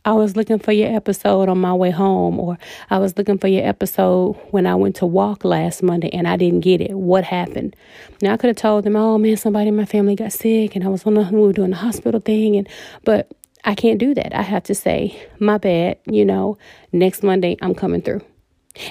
I 0.04 0.12
was 0.12 0.36
looking 0.36 0.58
for 0.58 0.72
your 0.72 0.94
episode 0.94 1.48
on 1.48 1.58
my 1.58 1.74
way 1.74 1.90
home, 1.90 2.38
or 2.38 2.58
I 2.90 2.98
was 2.98 3.16
looking 3.16 3.38
for 3.38 3.48
your 3.48 3.66
episode 3.66 4.34
when 4.50 4.66
I 4.66 4.74
went 4.74 4.96
to 4.96 5.06
walk 5.06 5.44
last 5.44 5.82
Monday 5.82 6.10
and 6.10 6.26
I 6.26 6.36
didn't 6.36 6.60
get 6.60 6.80
it. 6.80 6.92
What 6.92 7.24
happened? 7.24 7.74
Now 8.22 8.32
I 8.32 8.36
could 8.36 8.48
have 8.48 8.56
told 8.56 8.84
them, 8.84 8.96
oh 8.96 9.18
man, 9.18 9.36
somebody 9.36 9.68
in 9.68 9.76
my 9.76 9.84
family 9.84 10.14
got 10.14 10.32
sick 10.32 10.76
and 10.76 10.84
I 10.84 10.88
was 10.88 11.04
on 11.04 11.14
the 11.14 11.22
we 11.22 11.40
were 11.40 11.52
doing 11.52 11.70
the 11.70 11.76
hospital 11.76 12.20
thing, 12.20 12.56
and 12.56 12.68
but 13.04 13.30
I 13.64 13.74
can't 13.74 13.98
do 13.98 14.14
that. 14.14 14.34
I 14.34 14.42
have 14.42 14.62
to 14.64 14.74
say, 14.74 15.20
my 15.40 15.58
bad. 15.58 15.98
You 16.06 16.24
know, 16.24 16.58
next 16.92 17.22
Monday 17.22 17.56
I'm 17.60 17.74
coming 17.74 18.02
through. 18.02 18.22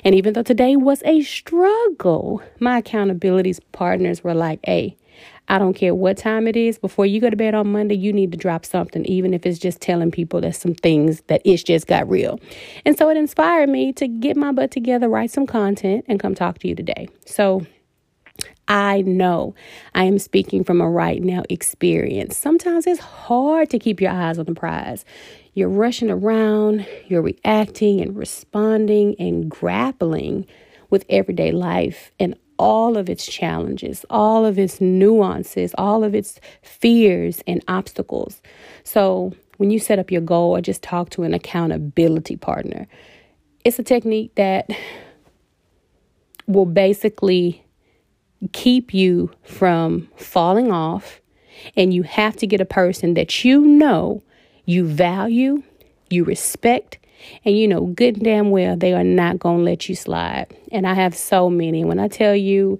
And 0.03 0.13
even 0.13 0.33
though 0.33 0.43
today 0.43 0.75
was 0.75 1.01
a 1.05 1.21
struggle, 1.21 2.41
my 2.59 2.79
accountability 2.79 3.55
partners 3.71 4.23
were 4.23 4.33
like, 4.33 4.59
hey, 4.63 4.96
I 5.49 5.57
don't 5.57 5.73
care 5.73 5.95
what 5.95 6.17
time 6.17 6.47
it 6.47 6.55
is. 6.55 6.77
Before 6.77 7.05
you 7.05 7.21
go 7.21 7.29
to 7.29 7.35
bed 7.35 7.55
on 7.55 7.71
Monday, 7.71 7.95
you 7.95 8.11
need 8.11 8.31
to 8.33 8.37
drop 8.37 8.65
something, 8.65 9.05
even 9.05 9.33
if 9.33 9.45
it's 9.45 9.59
just 9.59 9.79
telling 9.81 10.11
people 10.11 10.41
that 10.41 10.55
some 10.55 10.73
things 10.73 11.21
that 11.27 11.41
it's 11.45 11.63
just 11.63 11.87
got 11.87 12.09
real. 12.09 12.39
And 12.85 12.97
so 12.97 13.09
it 13.09 13.17
inspired 13.17 13.69
me 13.69 13.93
to 13.93 14.07
get 14.07 14.35
my 14.35 14.51
butt 14.51 14.71
together, 14.71 15.07
write 15.07 15.31
some 15.31 15.47
content, 15.47 16.05
and 16.07 16.19
come 16.19 16.35
talk 16.35 16.59
to 16.59 16.67
you 16.67 16.75
today. 16.75 17.07
So 17.25 17.65
I 18.67 19.01
know 19.01 19.55
I 19.95 20.03
am 20.03 20.19
speaking 20.19 20.63
from 20.63 20.81
a 20.81 20.89
right 20.89 21.23
now 21.23 21.43
experience. 21.49 22.37
Sometimes 22.37 22.85
it's 22.85 22.99
hard 22.99 23.69
to 23.69 23.79
keep 23.79 24.01
your 24.01 24.11
eyes 24.11 24.37
on 24.37 24.45
the 24.45 24.53
prize. 24.53 25.05
You're 25.53 25.69
rushing 25.69 26.11
around, 26.11 26.85
you're 27.07 27.21
reacting 27.21 28.01
and 28.01 28.15
responding 28.15 29.15
and 29.17 29.49
grappling 29.49 30.45
with 30.89 31.05
everyday 31.09 31.51
life 31.51 32.11
and 32.19 32.35
all 32.59 32.97
of 32.97 33.09
its 33.09 33.25
challenges, 33.25 34.05
all 34.09 34.45
of 34.45 34.57
its 34.57 34.81
nuances, 34.81 35.73
all 35.77 36.03
of 36.03 36.15
its 36.15 36.39
fears 36.61 37.41
and 37.47 37.63
obstacles. 37.67 38.41
So, 38.83 39.33
when 39.57 39.71
you 39.71 39.79
set 39.79 39.97
up 39.97 40.11
your 40.11 40.21
goal 40.21 40.55
or 40.55 40.61
just 40.61 40.83
talk 40.83 41.09
to 41.11 41.23
an 41.23 41.33
accountability 41.33 42.35
partner, 42.35 42.87
it's 43.63 43.79
a 43.79 43.83
technique 43.83 44.35
that 44.35 44.69
will 46.47 46.65
basically 46.65 47.65
keep 48.53 48.93
you 48.93 49.31
from 49.43 50.09
falling 50.15 50.71
off. 50.71 51.21
And 51.75 51.93
you 51.93 52.03
have 52.03 52.35
to 52.37 52.47
get 52.47 52.61
a 52.61 52.65
person 52.65 53.15
that 53.15 53.43
you 53.43 53.61
know 53.61 54.21
you 54.65 54.85
value, 54.85 55.63
you 56.09 56.23
respect, 56.23 56.99
and 57.45 57.57
you 57.57 57.67
know, 57.67 57.85
good 57.87 58.19
damn 58.21 58.51
well, 58.51 58.75
they 58.75 58.93
are 58.93 59.03
not 59.03 59.39
going 59.39 59.59
to 59.59 59.63
let 59.63 59.89
you 59.89 59.95
slide. 59.95 60.47
And 60.71 60.87
I 60.87 60.93
have 60.93 61.15
so 61.15 61.49
many. 61.49 61.83
When 61.83 61.99
I 61.99 62.07
tell 62.07 62.35
you, 62.35 62.79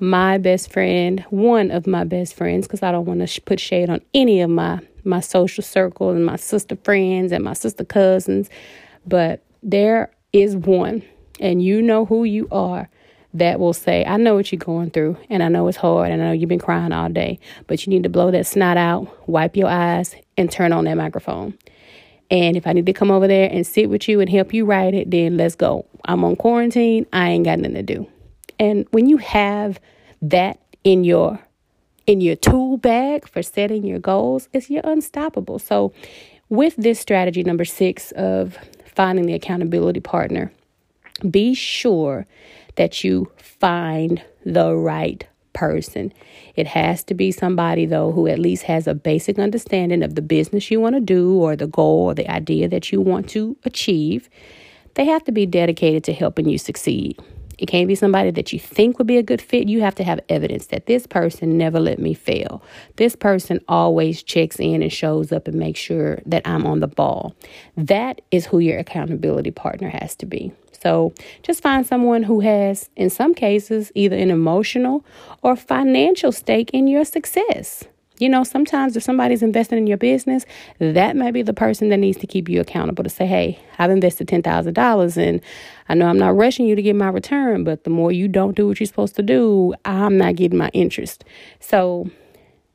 my 0.00 0.38
best 0.38 0.72
friend, 0.72 1.24
one 1.30 1.70
of 1.70 1.86
my 1.86 2.04
best 2.04 2.34
friends, 2.34 2.66
because 2.66 2.82
I 2.82 2.92
don't 2.92 3.04
want 3.04 3.20
to 3.20 3.26
sh- 3.26 3.40
put 3.44 3.60
shade 3.60 3.90
on 3.90 4.00
any 4.14 4.40
of 4.40 4.50
my 4.50 4.80
my 5.04 5.20
social 5.20 5.64
circle 5.64 6.10
and 6.10 6.26
my 6.26 6.36
sister 6.36 6.76
friends 6.76 7.32
and 7.32 7.42
my 7.42 7.54
sister 7.54 7.84
cousins, 7.84 8.50
but 9.06 9.42
there 9.62 10.10
is 10.32 10.54
one, 10.54 11.02
and 11.40 11.62
you 11.62 11.80
know 11.80 12.04
who 12.04 12.24
you 12.24 12.46
are, 12.52 12.88
that 13.34 13.58
will 13.58 13.72
say, 13.72 14.04
I 14.04 14.16
know 14.16 14.34
what 14.34 14.52
you're 14.52 14.58
going 14.58 14.90
through, 14.90 15.16
and 15.30 15.42
I 15.42 15.48
know 15.48 15.66
it's 15.68 15.78
hard, 15.78 16.10
and 16.10 16.20
I 16.22 16.26
know 16.26 16.32
you've 16.32 16.48
been 16.48 16.58
crying 16.58 16.92
all 16.92 17.08
day, 17.08 17.38
but 17.66 17.86
you 17.86 17.90
need 17.90 18.02
to 18.02 18.08
blow 18.08 18.30
that 18.30 18.46
snot 18.46 18.76
out, 18.76 19.28
wipe 19.28 19.56
your 19.56 19.68
eyes, 19.68 20.14
and 20.36 20.50
turn 20.50 20.72
on 20.72 20.84
that 20.84 20.96
microphone. 20.96 21.56
And 22.30 22.56
if 22.56 22.66
I 22.66 22.72
need 22.72 22.86
to 22.86 22.92
come 22.92 23.10
over 23.10 23.26
there 23.26 23.48
and 23.50 23.66
sit 23.66 23.88
with 23.88 24.08
you 24.08 24.20
and 24.20 24.28
help 24.28 24.52
you 24.52 24.64
write 24.64 24.94
it, 24.94 25.10
then 25.10 25.36
let's 25.36 25.54
go. 25.54 25.86
I'm 26.04 26.24
on 26.24 26.36
quarantine. 26.36 27.06
I 27.12 27.30
ain't 27.30 27.44
got 27.44 27.58
nothing 27.58 27.74
to 27.74 27.82
do. 27.82 28.06
And 28.58 28.86
when 28.90 29.08
you 29.08 29.16
have 29.18 29.80
that 30.22 30.60
in 30.84 31.04
your 31.04 31.38
in 32.06 32.20
your 32.22 32.36
tool 32.36 32.78
bag 32.78 33.28
for 33.28 33.42
setting 33.42 33.84
your 33.84 33.98
goals, 33.98 34.48
it's 34.52 34.70
you're 34.70 34.82
unstoppable. 34.84 35.58
So 35.58 35.92
with 36.48 36.74
this 36.76 36.98
strategy 36.98 37.42
number 37.42 37.66
6 37.66 38.12
of 38.12 38.56
finding 38.86 39.26
the 39.26 39.34
accountability 39.34 40.00
partner, 40.00 40.50
be 41.30 41.52
sure 41.52 42.26
that 42.76 43.04
you 43.04 43.30
find 43.36 44.22
the 44.46 44.74
right 44.74 45.26
person. 45.58 46.12
It 46.54 46.68
has 46.68 47.02
to 47.04 47.14
be 47.14 47.32
somebody, 47.32 47.84
though, 47.84 48.12
who 48.12 48.28
at 48.28 48.38
least 48.38 48.62
has 48.64 48.86
a 48.86 48.94
basic 48.94 49.40
understanding 49.40 50.04
of 50.04 50.14
the 50.14 50.22
business 50.22 50.70
you 50.70 50.80
want 50.80 50.94
to 50.94 51.00
do 51.00 51.34
or 51.34 51.56
the 51.56 51.66
goal 51.66 52.04
or 52.04 52.14
the 52.14 52.30
idea 52.30 52.68
that 52.68 52.92
you 52.92 53.00
want 53.00 53.28
to 53.30 53.56
achieve. 53.64 54.30
They 54.94 55.04
have 55.06 55.24
to 55.24 55.32
be 55.32 55.46
dedicated 55.46 56.04
to 56.04 56.12
helping 56.12 56.48
you 56.48 56.58
succeed. 56.58 57.18
It 57.58 57.66
can't 57.66 57.88
be 57.88 57.94
somebody 57.94 58.30
that 58.30 58.52
you 58.52 58.58
think 58.58 58.98
would 58.98 59.06
be 59.06 59.16
a 59.16 59.22
good 59.22 59.42
fit. 59.42 59.68
You 59.68 59.80
have 59.80 59.94
to 59.96 60.04
have 60.04 60.20
evidence 60.28 60.66
that 60.66 60.86
this 60.86 61.06
person 61.06 61.58
never 61.58 61.80
let 61.80 61.98
me 61.98 62.14
fail. 62.14 62.62
This 62.96 63.16
person 63.16 63.60
always 63.68 64.22
checks 64.22 64.58
in 64.60 64.82
and 64.82 64.92
shows 64.92 65.32
up 65.32 65.48
and 65.48 65.58
makes 65.58 65.80
sure 65.80 66.20
that 66.26 66.46
I'm 66.46 66.66
on 66.66 66.80
the 66.80 66.86
ball. 66.86 67.34
That 67.76 68.20
is 68.30 68.46
who 68.46 68.58
your 68.60 68.78
accountability 68.78 69.50
partner 69.50 69.88
has 69.88 70.14
to 70.16 70.26
be. 70.26 70.52
So 70.80 71.12
just 71.42 71.62
find 71.62 71.84
someone 71.84 72.22
who 72.22 72.40
has, 72.40 72.88
in 72.94 73.10
some 73.10 73.34
cases, 73.34 73.90
either 73.94 74.16
an 74.16 74.30
emotional 74.30 75.04
or 75.42 75.56
financial 75.56 76.30
stake 76.30 76.70
in 76.70 76.86
your 76.86 77.04
success. 77.04 77.84
You 78.18 78.28
know, 78.28 78.42
sometimes 78.42 78.96
if 78.96 79.02
somebody's 79.02 79.42
investing 79.42 79.78
in 79.78 79.86
your 79.86 79.96
business, 79.96 80.44
that 80.78 81.14
may 81.14 81.30
be 81.30 81.42
the 81.42 81.54
person 81.54 81.88
that 81.90 81.98
needs 81.98 82.18
to 82.18 82.26
keep 82.26 82.48
you 82.48 82.60
accountable 82.60 83.04
to 83.04 83.10
say, 83.10 83.26
hey, 83.26 83.60
I've 83.78 83.90
invested 83.90 84.26
$10,000 84.26 85.16
and 85.16 85.40
I 85.88 85.94
know 85.94 86.06
I'm 86.06 86.18
not 86.18 86.36
rushing 86.36 86.66
you 86.66 86.74
to 86.74 86.82
get 86.82 86.96
my 86.96 87.08
return, 87.08 87.62
but 87.62 87.84
the 87.84 87.90
more 87.90 88.10
you 88.10 88.26
don't 88.26 88.56
do 88.56 88.66
what 88.66 88.80
you're 88.80 88.86
supposed 88.88 89.14
to 89.16 89.22
do, 89.22 89.74
I'm 89.84 90.18
not 90.18 90.34
getting 90.36 90.58
my 90.58 90.70
interest. 90.70 91.24
So 91.60 92.10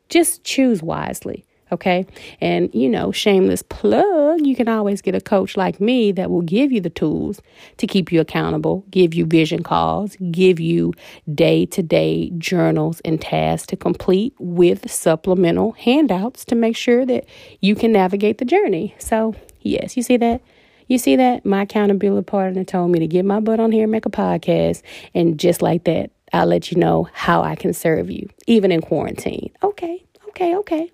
just 0.09 0.43
choose 0.43 0.81
wisely. 0.81 1.45
Okay. 1.73 2.05
And, 2.39 2.69
you 2.73 2.87
know, 2.87 3.11
shameless 3.11 3.63
plug, 3.63 4.45
you 4.45 4.55
can 4.55 4.67
always 4.67 5.01
get 5.01 5.15
a 5.15 5.21
coach 5.21 5.57
like 5.57 5.81
me 5.81 6.11
that 6.11 6.29
will 6.29 6.43
give 6.43 6.71
you 6.71 6.79
the 6.79 6.91
tools 6.91 7.41
to 7.77 7.87
keep 7.87 8.11
you 8.11 8.21
accountable, 8.21 8.85
give 8.91 9.15
you 9.15 9.25
vision 9.25 9.63
calls, 9.63 10.15
give 10.31 10.59
you 10.59 10.93
day 11.33 11.65
to 11.65 11.81
day 11.81 12.29
journals 12.37 13.01
and 13.03 13.19
tasks 13.19 13.65
to 13.67 13.75
complete 13.75 14.35
with 14.37 14.89
supplemental 14.91 15.71
handouts 15.71 16.45
to 16.45 16.55
make 16.55 16.77
sure 16.77 17.07
that 17.07 17.25
you 17.59 17.75
can 17.75 17.91
navigate 17.91 18.37
the 18.37 18.45
journey. 18.45 18.93
So, 18.99 19.33
yes, 19.61 19.97
you 19.97 20.03
see 20.03 20.17
that? 20.17 20.41
You 20.87 20.99
see 20.99 21.15
that? 21.15 21.43
My 21.43 21.63
accountability 21.63 22.25
partner 22.25 22.63
told 22.63 22.91
me 22.91 22.99
to 22.99 23.07
get 23.07 23.25
my 23.25 23.39
butt 23.39 23.59
on 23.59 23.71
here 23.71 23.83
and 23.83 23.91
make 23.91 24.05
a 24.05 24.11
podcast. 24.11 24.83
And 25.15 25.39
just 25.39 25.63
like 25.63 25.85
that, 25.85 26.11
I'll 26.31 26.45
let 26.45 26.71
you 26.71 26.77
know 26.77 27.07
how 27.13 27.41
I 27.41 27.55
can 27.55 27.73
serve 27.73 28.11
you, 28.11 28.29
even 28.45 28.71
in 28.71 28.81
quarantine. 28.81 29.51
Okay, 29.63 30.03
okay, 30.29 30.55
okay. 30.57 30.91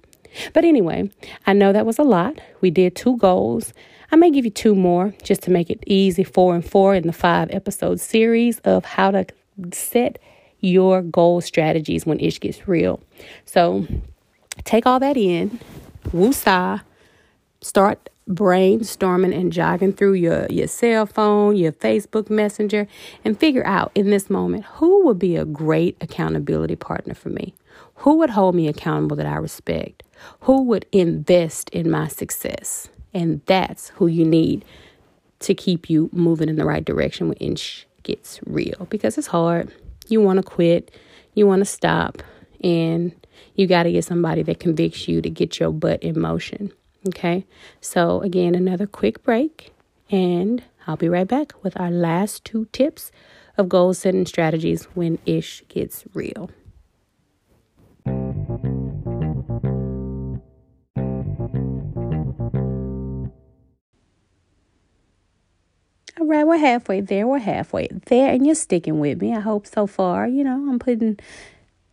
But 0.53 0.65
anyway, 0.65 1.09
I 1.45 1.53
know 1.53 1.74
that 1.74 1.86
was 1.86 2.00
a 2.00 2.03
lot. 2.03 2.39
We 2.62 2.71
did 2.71 2.95
two 2.95 3.17
goals. 3.17 3.74
I 4.12 4.15
may 4.15 4.31
give 4.31 4.45
you 4.45 4.51
two 4.51 4.75
more 4.75 5.13
just 5.24 5.43
to 5.43 5.51
make 5.51 5.69
it 5.69 5.83
easy, 5.86 6.24
four 6.24 6.55
and 6.55 6.65
four 6.65 6.95
in 6.95 7.05
the 7.05 7.13
five 7.13 7.50
episode 7.51 8.00
series 8.00 8.59
of 8.59 8.86
how 8.86 9.12
to 9.12 9.25
set 9.71 10.19
your 10.62 11.01
goal 11.01 11.41
strategies 11.41 12.05
when 12.05 12.19
ish 12.19 12.39
gets 12.39 12.67
real. 12.67 13.00
So 13.45 13.88
take 14.63 14.86
all 14.86 15.00
that 15.00 15.15
in, 15.15 15.59
woosah, 16.07 16.81
start 17.62 18.09
brainstorming 18.29 19.36
and 19.36 19.51
jogging 19.51 19.93
through 19.93 20.13
your, 20.13 20.45
your 20.50 20.67
cell 20.67 21.05
phone, 21.05 21.55
your 21.55 21.71
Facebook 21.71 22.29
Messenger, 22.29 22.88
and 23.25 23.39
figure 23.39 23.65
out 23.65 23.91
in 23.95 24.09
this 24.09 24.29
moment 24.29 24.65
who 24.65 25.05
would 25.05 25.17
be 25.17 25.36
a 25.36 25.45
great 25.45 25.98
accountability 26.00 26.75
partner 26.75 27.13
for 27.13 27.29
me. 27.29 27.53
Who 27.95 28.17
would 28.17 28.29
hold 28.29 28.55
me 28.55 28.67
accountable 28.67 29.17
that 29.17 29.25
I 29.25 29.36
respect? 29.36 30.03
Who 30.41 30.63
would 30.63 30.85
invest 30.91 31.69
in 31.69 31.89
my 31.89 32.07
success? 32.07 32.89
And 33.13 33.41
that's 33.45 33.89
who 33.89 34.07
you 34.07 34.25
need 34.25 34.65
to 35.39 35.53
keep 35.55 35.89
you 35.89 36.09
moving 36.11 36.49
in 36.49 36.57
the 36.57 36.65
right 36.65 36.83
direction 36.83 37.29
when 37.29 37.38
it 37.39 37.85
gets 38.03 38.39
real 38.45 38.88
because 38.89 39.17
it's 39.17 39.27
hard. 39.27 39.73
You 40.07 40.21
want 40.21 40.38
to 40.38 40.43
quit, 40.43 40.91
you 41.33 41.47
want 41.47 41.61
to 41.61 41.65
stop, 41.65 42.21
and 42.63 43.13
you 43.55 43.67
got 43.67 43.83
to 43.83 43.91
get 43.91 44.05
somebody 44.05 44.43
that 44.43 44.59
convicts 44.59 45.07
you 45.07 45.21
to 45.21 45.29
get 45.29 45.59
your 45.59 45.71
butt 45.71 46.03
in 46.03 46.19
motion. 46.19 46.71
Okay, 47.07 47.45
so 47.79 48.21
again, 48.21 48.55
another 48.55 48.85
quick 48.85 49.23
break, 49.23 49.71
and 50.11 50.63
I'll 50.85 50.97
be 50.97 51.07
right 51.07 51.27
back 51.27 51.63
with 51.63 51.79
our 51.79 51.91
last 51.91 52.43
two 52.43 52.67
tips 52.73 53.11
of 53.57 53.69
goal 53.69 53.93
setting 53.93 54.25
strategies 54.25 54.85
when 54.95 55.19
ish 55.25 55.63
gets 55.69 56.03
real. 56.13 56.49
Right, 66.29 66.45
we're 66.45 66.57
halfway 66.57 67.01
there. 67.01 67.27
We're 67.27 67.39
halfway 67.39 67.88
there, 68.05 68.31
and 68.31 68.45
you're 68.45 68.55
sticking 68.55 69.00
with 69.00 69.21
me. 69.21 69.36
I 69.36 69.39
hope 69.39 69.67
so 69.67 69.88
far. 69.88 70.27
You 70.27 70.43
know, 70.43 70.67
I'm 70.69 70.79
putting 70.79 71.19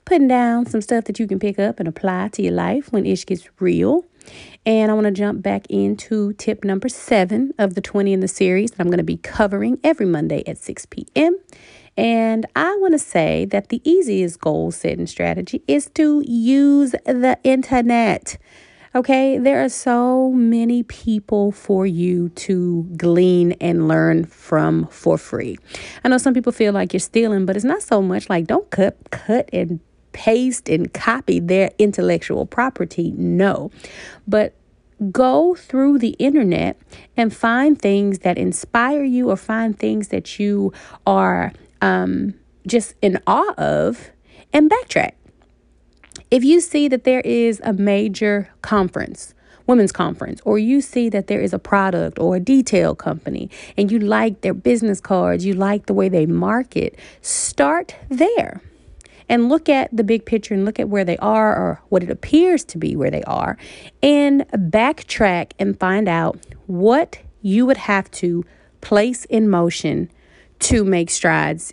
putting 0.04 0.28
down 0.28 0.66
some 0.66 0.80
stuff 0.80 1.04
that 1.04 1.18
you 1.18 1.26
can 1.26 1.40
pick 1.40 1.58
up 1.58 1.80
and 1.80 1.88
apply 1.88 2.28
to 2.28 2.42
your 2.42 2.52
life 2.52 2.92
when 2.92 3.04
ish 3.04 3.26
gets 3.26 3.48
real. 3.58 4.04
And 4.64 4.90
I 4.90 4.94
want 4.94 5.06
to 5.06 5.10
jump 5.10 5.42
back 5.42 5.66
into 5.68 6.32
tip 6.34 6.64
number 6.64 6.88
seven 6.88 7.52
of 7.58 7.74
the 7.74 7.80
20 7.80 8.12
in 8.12 8.20
the 8.20 8.28
series 8.28 8.70
that 8.72 8.80
I'm 8.80 8.88
going 8.88 8.98
to 8.98 9.04
be 9.04 9.16
covering 9.16 9.78
every 9.82 10.06
Monday 10.06 10.42
at 10.46 10.58
6 10.58 10.86
p.m. 10.86 11.36
And 11.96 12.46
I 12.54 12.76
want 12.80 12.92
to 12.92 12.98
say 12.98 13.46
that 13.46 13.68
the 13.68 13.80
easiest 13.88 14.40
goal 14.40 14.70
setting 14.70 15.06
strategy 15.06 15.62
is 15.66 15.88
to 15.94 16.22
use 16.26 16.92
the 17.04 17.38
internet. 17.42 18.38
Okay, 18.94 19.36
there 19.38 19.62
are 19.62 19.68
so 19.68 20.30
many 20.30 20.82
people 20.84 21.52
for 21.52 21.86
you 21.86 22.30
to 22.30 22.84
glean 22.96 23.52
and 23.60 23.88
learn 23.88 24.24
from 24.24 24.86
for 24.86 25.18
free. 25.18 25.58
I 26.04 26.08
know 26.08 26.18
some 26.18 26.34
people 26.34 26.52
feel 26.52 26.72
like 26.72 26.92
you're 26.92 27.00
stealing, 27.00 27.46
but 27.46 27.56
it's 27.56 27.64
not 27.64 27.82
so 27.82 28.00
much 28.00 28.30
like 28.30 28.46
don't 28.46 28.70
cut 28.70 28.96
cut 29.10 29.50
and 29.52 29.80
paste 30.12 30.70
and 30.70 30.92
copy 30.94 31.40
their 31.40 31.70
intellectual 31.78 32.46
property. 32.46 33.12
No. 33.16 33.70
But 34.26 34.54
go 35.12 35.54
through 35.54 35.98
the 35.98 36.16
internet 36.18 36.78
and 37.16 37.34
find 37.36 37.80
things 37.80 38.20
that 38.20 38.38
inspire 38.38 39.04
you 39.04 39.30
or 39.30 39.36
find 39.36 39.78
things 39.78 40.08
that 40.08 40.38
you 40.38 40.72
are 41.06 41.52
um, 41.82 42.32
just 42.66 42.94
in 43.02 43.20
awe 43.26 43.52
of 43.58 44.10
and 44.52 44.70
backtrack. 44.70 45.12
If 46.30 46.42
you 46.42 46.60
see 46.60 46.88
that 46.88 47.04
there 47.04 47.20
is 47.20 47.60
a 47.62 47.72
major 47.72 48.50
conference, 48.62 49.32
women's 49.66 49.92
conference, 49.92 50.40
or 50.44 50.58
you 50.58 50.80
see 50.80 51.08
that 51.08 51.28
there 51.28 51.40
is 51.40 51.52
a 51.52 51.58
product 51.58 52.18
or 52.18 52.36
a 52.36 52.40
detail 52.40 52.94
company 52.94 53.48
and 53.76 53.92
you 53.92 53.98
like 53.98 54.40
their 54.40 54.54
business 54.54 55.00
cards, 55.00 55.44
you 55.44 55.54
like 55.54 55.86
the 55.86 55.94
way 55.94 56.08
they 56.08 56.26
market, 56.26 56.98
start 57.20 57.94
there 58.08 58.60
and 59.28 59.48
look 59.48 59.68
at 59.68 59.94
the 59.96 60.04
big 60.04 60.24
picture 60.24 60.54
and 60.54 60.64
look 60.64 60.80
at 60.80 60.88
where 60.88 61.04
they 61.04 61.16
are 61.18 61.54
or 61.54 61.82
what 61.88 62.02
it 62.02 62.10
appears 62.10 62.64
to 62.64 62.78
be 62.78 62.96
where 62.96 63.10
they 63.10 63.22
are 63.24 63.56
and 64.02 64.46
backtrack 64.50 65.52
and 65.58 65.78
find 65.78 66.08
out 66.08 66.38
what 66.66 67.20
you 67.42 67.66
would 67.66 67.76
have 67.76 68.10
to 68.10 68.44
place 68.80 69.24
in 69.26 69.48
motion 69.48 70.10
to 70.58 70.84
make 70.84 71.10
strides 71.10 71.72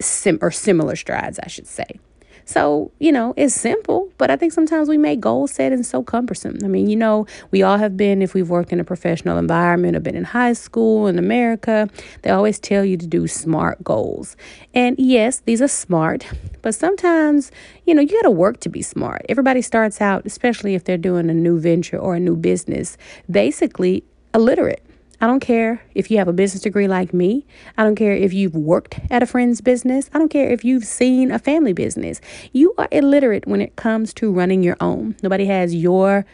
sim- 0.00 0.38
or 0.40 0.50
similar 0.50 0.96
strides, 0.96 1.38
I 1.38 1.48
should 1.48 1.66
say. 1.66 1.98
So, 2.46 2.92
you 2.98 3.10
know, 3.10 3.32
it's 3.36 3.54
simple, 3.54 4.10
but 4.18 4.30
I 4.30 4.36
think 4.36 4.52
sometimes 4.52 4.88
we 4.88 4.98
make 4.98 5.18
goal 5.18 5.46
setting 5.46 5.82
so 5.82 6.02
cumbersome. 6.02 6.58
I 6.62 6.68
mean, 6.68 6.88
you 6.90 6.96
know, 6.96 7.26
we 7.50 7.62
all 7.62 7.78
have 7.78 7.96
been, 7.96 8.20
if 8.20 8.34
we've 8.34 8.50
worked 8.50 8.72
in 8.72 8.80
a 8.80 8.84
professional 8.84 9.38
environment 9.38 9.96
or 9.96 10.00
been 10.00 10.14
in 10.14 10.24
high 10.24 10.52
school 10.52 11.06
in 11.06 11.18
America, 11.18 11.88
they 12.22 12.30
always 12.30 12.58
tell 12.58 12.84
you 12.84 12.98
to 12.98 13.06
do 13.06 13.26
SMART 13.26 13.82
goals. 13.82 14.36
And 14.74 14.96
yes, 14.98 15.40
these 15.40 15.62
are 15.62 15.68
smart, 15.68 16.26
but 16.60 16.74
sometimes, 16.74 17.50
you 17.86 17.94
know, 17.94 18.02
you 18.02 18.10
got 18.10 18.22
to 18.22 18.30
work 18.30 18.60
to 18.60 18.68
be 18.68 18.82
smart. 18.82 19.24
Everybody 19.28 19.62
starts 19.62 20.02
out, 20.02 20.26
especially 20.26 20.74
if 20.74 20.84
they're 20.84 20.98
doing 20.98 21.30
a 21.30 21.34
new 21.34 21.58
venture 21.58 21.98
or 21.98 22.14
a 22.14 22.20
new 22.20 22.36
business, 22.36 22.98
basically 23.30 24.04
illiterate. 24.34 24.83
I 25.24 25.26
don't 25.26 25.40
care 25.40 25.82
if 25.94 26.10
you 26.10 26.18
have 26.18 26.28
a 26.28 26.34
business 26.34 26.64
degree 26.64 26.86
like 26.86 27.14
me. 27.14 27.46
I 27.78 27.82
don't 27.82 27.94
care 27.94 28.12
if 28.12 28.34
you've 28.34 28.54
worked 28.54 29.00
at 29.08 29.22
a 29.22 29.26
friend's 29.26 29.62
business. 29.62 30.10
I 30.12 30.18
don't 30.18 30.28
care 30.28 30.50
if 30.50 30.66
you've 30.66 30.84
seen 30.84 31.30
a 31.30 31.38
family 31.38 31.72
business. 31.72 32.20
You 32.52 32.74
are 32.76 32.88
illiterate 32.92 33.46
when 33.46 33.62
it 33.62 33.74
comes 33.74 34.12
to 34.14 34.30
running 34.30 34.62
your 34.62 34.76
own. 34.80 35.16
Nobody 35.22 35.46
has 35.46 35.74
your 35.74 36.26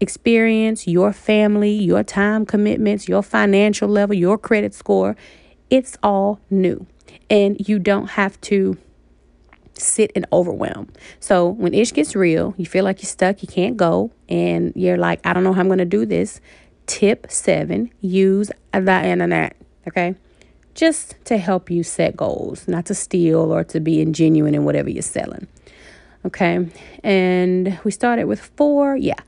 experience, 0.00 0.88
your 0.88 1.12
family, 1.12 1.70
your 1.70 2.02
time 2.02 2.44
commitments, 2.44 3.06
your 3.06 3.22
financial 3.22 3.88
level, 3.88 4.16
your 4.16 4.36
credit 4.38 4.74
score. 4.74 5.14
It's 5.70 5.96
all 6.02 6.40
new. 6.50 6.84
And 7.30 7.68
you 7.68 7.78
don't 7.78 8.08
have 8.08 8.40
to 8.40 8.76
sit 9.74 10.10
and 10.16 10.26
overwhelm. 10.32 10.88
So 11.20 11.46
when 11.46 11.74
ish 11.74 11.92
gets 11.92 12.16
real, 12.16 12.54
you 12.56 12.66
feel 12.66 12.84
like 12.84 13.02
you're 13.02 13.08
stuck, 13.08 13.40
you 13.40 13.46
can't 13.46 13.76
go, 13.76 14.10
and 14.28 14.72
you're 14.74 14.98
like, 14.98 15.24
I 15.24 15.32
don't 15.32 15.44
know 15.44 15.52
how 15.52 15.60
I'm 15.60 15.68
going 15.68 15.78
to 15.78 15.84
do 15.84 16.04
this. 16.04 16.40
Tip 16.86 17.30
seven 17.30 17.90
use 18.00 18.50
the 18.72 19.04
internet. 19.04 19.56
Okay. 19.88 20.14
Just 20.74 21.16
to 21.26 21.38
help 21.38 21.70
you 21.70 21.82
set 21.82 22.16
goals, 22.16 22.66
not 22.66 22.86
to 22.86 22.94
steal 22.94 23.52
or 23.52 23.62
to 23.64 23.80
be 23.80 24.04
ingenuine 24.04 24.54
in 24.54 24.64
whatever 24.64 24.88
you're 24.88 25.02
selling. 25.02 25.46
Okay. 26.24 26.68
And 27.02 27.78
we 27.84 27.90
started 27.90 28.24
with 28.24 28.40
four. 28.40 28.96
Yeah. 28.96 29.20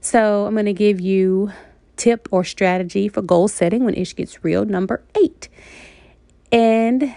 So 0.00 0.46
I'm 0.46 0.54
to 0.66 0.72
give 0.72 1.00
you 1.00 1.52
tip 1.96 2.28
or 2.30 2.44
strategy 2.44 3.08
for 3.08 3.22
goal 3.22 3.48
setting 3.48 3.84
when 3.84 3.94
ish 3.94 4.14
gets 4.16 4.44
real. 4.44 4.64
Number 4.64 5.02
eight. 5.20 5.48
And 6.50 7.14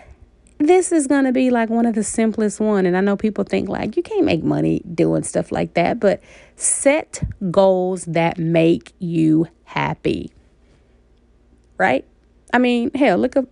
this 0.58 0.92
is 0.92 1.08
going 1.08 1.26
to 1.26 1.32
be 1.32 1.50
like 1.50 1.70
one 1.70 1.86
of 1.86 1.96
the 1.96 2.04
simplest 2.04 2.60
one 2.60 2.86
and 2.86 2.96
i 2.96 3.02
know 3.02 3.18
people 3.18 3.44
think 3.44 3.68
like 3.68 3.98
you 3.98 4.04
can't 4.04 4.26
make 4.26 4.44
money 4.44 4.82
doing 4.94 5.22
stuff 5.22 5.52
like 5.52 5.74
that 5.74 6.00
but 6.00 6.22
set 6.56 7.22
goals 7.52 8.06
that 8.06 8.38
make 8.38 8.94
you 9.00 9.48
happy. 9.66 10.32
Right? 11.78 12.06
I 12.54 12.58
mean 12.58 12.92
hell 12.96 13.18
look 13.18 13.36
at 13.36 13.46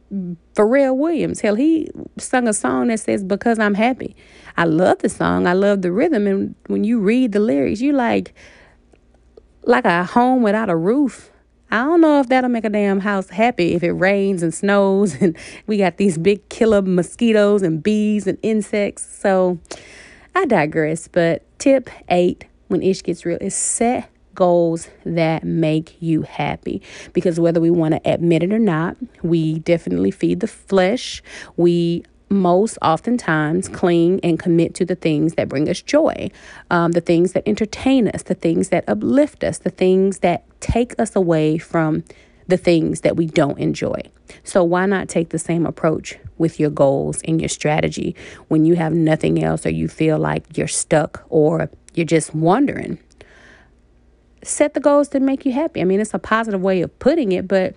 pharrell 0.56 0.96
williams. 0.96 1.42
Hell 1.42 1.56
he 1.56 1.90
sung 2.18 2.48
a 2.48 2.54
song 2.54 2.88
that 2.88 3.02
says 3.02 3.24
because 3.24 3.60
i'm 3.60 3.74
happy. 3.74 4.16
I 4.56 4.66
love 4.66 5.00
the 5.00 5.10
song. 5.10 5.46
I 5.48 5.54
love 5.54 5.82
the 5.82 5.92
rhythm 5.92 6.28
and 6.28 6.56
when 6.68 6.84
you 6.84 7.00
read 7.00 7.34
the 7.34 7.40
lyrics 7.40 7.82
you 7.82 7.92
like 7.92 8.34
like 9.64 9.86
a 9.86 10.06
home 10.06 10.42
without 10.42 10.70
a 10.70 10.76
roof 10.76 11.32
I 11.74 11.78
don't 11.86 12.02
know 12.02 12.20
if 12.20 12.30
that'll 12.30 12.52
make 12.52 12.66
a 12.66 12.70
damn 12.70 13.00
house 13.00 13.32
happy 13.32 13.74
if 13.74 13.82
it 13.82 13.94
rains 13.94 14.44
and 14.44 14.54
snows 14.54 15.16
and 15.22 15.36
we 15.66 15.80
got 15.80 15.98
these 15.98 16.20
big 16.20 16.48
killer 16.50 16.84
mosquitoes 16.84 17.64
and 17.64 17.82
bees 17.82 18.28
and 18.28 18.38
insects. 18.44 19.04
So 19.20 19.58
I 20.36 20.46
digress. 20.46 21.08
But 21.08 21.42
tip 21.58 21.90
eight 22.10 22.46
when 22.68 22.84
ish 22.84 23.02
gets 23.02 23.26
real 23.26 23.40
is 23.42 23.56
set 23.56 24.08
goals 24.36 24.88
that 25.04 25.44
make 25.44 26.00
you 26.00 26.22
happy. 26.22 26.80
Because 27.12 27.40
whether 27.40 27.60
we 27.60 27.72
want 27.72 27.96
to 27.96 28.02
admit 28.06 28.44
it 28.44 28.54
or 28.54 28.60
not, 28.60 28.96
we 29.24 29.58
definitely 29.60 30.12
feed 30.12 30.42
the 30.42 30.48
flesh. 30.48 31.24
We 31.58 32.04
most 32.34 32.78
oftentimes 32.82 33.70
cling 33.70 34.20
and 34.24 34.40
commit 34.40 34.74
to 34.76 34.86
the 34.86 34.96
things 34.96 35.36
that 35.36 35.48
bring 35.48 35.70
us 35.70 35.82
joy, 35.82 36.30
um, 36.70 36.92
the 36.92 37.02
things 37.02 37.34
that 37.34 37.48
entertain 37.48 38.08
us, 38.10 38.24
the 38.24 38.34
things 38.34 38.70
that 38.70 38.84
uplift 38.88 39.44
us, 39.44 39.60
the 39.60 39.70
things 39.70 40.20
that 40.20 40.44
take 40.60 41.00
us 41.00 41.16
away 41.16 41.58
from 41.58 42.04
the 42.48 42.58
things 42.58 43.02
that 43.02 43.16
we 43.16 43.26
don't 43.26 43.60
enjoy. 43.60 44.02
So, 44.44 44.64
why 44.64 44.86
not 44.86 45.10
take 45.10 45.30
the 45.30 45.40
same 45.40 45.66
approach 45.66 46.18
with 46.38 46.60
your 46.60 46.70
goals 46.70 47.22
and 47.24 47.40
your 47.40 47.50
strategy 47.50 48.16
when 48.48 48.66
you 48.66 48.76
have 48.76 48.94
nothing 48.94 49.44
else 49.44 49.66
or 49.66 49.70
you 49.70 49.88
feel 49.88 50.18
like 50.18 50.58
you're 50.58 50.68
stuck 50.68 51.26
or 51.30 51.70
you're 51.94 52.06
just 52.06 52.34
wondering? 52.34 52.98
Set 54.44 54.74
the 54.74 54.82
goals 54.82 55.10
that 55.10 55.22
make 55.22 55.46
you 55.46 55.54
happy. 55.54 55.80
I 55.80 55.86
mean, 55.86 56.02
it's 56.02 56.14
a 56.14 56.20
positive 56.20 56.62
way 56.62 56.82
of 56.82 56.98
putting 57.00 57.32
it, 57.32 57.48
but 57.48 57.76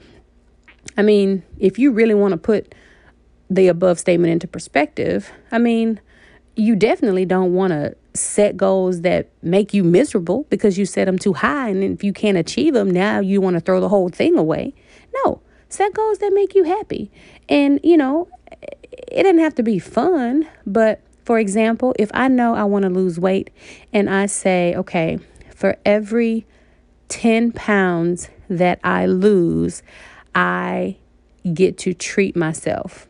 I 0.96 1.02
mean, 1.02 1.42
if 1.58 1.78
you 1.78 1.92
really 1.92 2.14
want 2.14 2.32
to 2.32 2.38
put 2.38 2.74
the 3.48 3.68
above 3.68 3.98
statement 3.98 4.32
into 4.32 4.46
perspective, 4.46 5.30
I 5.50 5.58
mean, 5.58 6.00
you 6.56 6.74
definitely 6.74 7.24
don't 7.24 7.52
want 7.54 7.72
to 7.72 7.94
set 8.14 8.56
goals 8.56 9.02
that 9.02 9.28
make 9.42 9.74
you 9.74 9.84
miserable 9.84 10.46
because 10.48 10.78
you 10.78 10.86
set 10.86 11.04
them 11.04 11.18
too 11.18 11.34
high. 11.34 11.68
And 11.68 11.82
if 11.82 12.02
you 12.02 12.12
can't 12.12 12.38
achieve 12.38 12.74
them, 12.74 12.90
now 12.90 13.20
you 13.20 13.40
want 13.40 13.54
to 13.54 13.60
throw 13.60 13.80
the 13.80 13.90
whole 13.90 14.08
thing 14.08 14.36
away. 14.38 14.74
No, 15.24 15.40
set 15.68 15.92
goals 15.92 16.18
that 16.18 16.32
make 16.32 16.54
you 16.54 16.64
happy. 16.64 17.10
And, 17.48 17.78
you 17.84 17.96
know, 17.96 18.28
it 19.08 19.22
doesn't 19.22 19.38
have 19.38 19.54
to 19.56 19.62
be 19.62 19.78
fun, 19.78 20.48
but 20.66 21.02
for 21.24 21.38
example, 21.38 21.94
if 21.98 22.10
I 22.14 22.28
know 22.28 22.54
I 22.54 22.64
want 22.64 22.84
to 22.84 22.88
lose 22.88 23.18
weight 23.18 23.50
and 23.92 24.08
I 24.08 24.26
say, 24.26 24.74
okay, 24.76 25.18
for 25.54 25.76
every 25.84 26.46
10 27.08 27.52
pounds 27.52 28.30
that 28.48 28.78
I 28.84 29.06
lose, 29.06 29.82
I 30.34 30.96
get 31.52 31.78
to 31.78 31.94
treat 31.94 32.36
myself. 32.36 33.08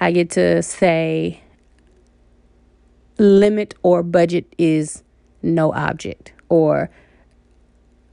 I 0.00 0.12
get 0.12 0.30
to 0.30 0.62
say 0.62 1.42
limit 3.18 3.74
or 3.82 4.02
budget 4.02 4.52
is 4.58 5.02
no 5.42 5.72
object, 5.72 6.32
or 6.48 6.90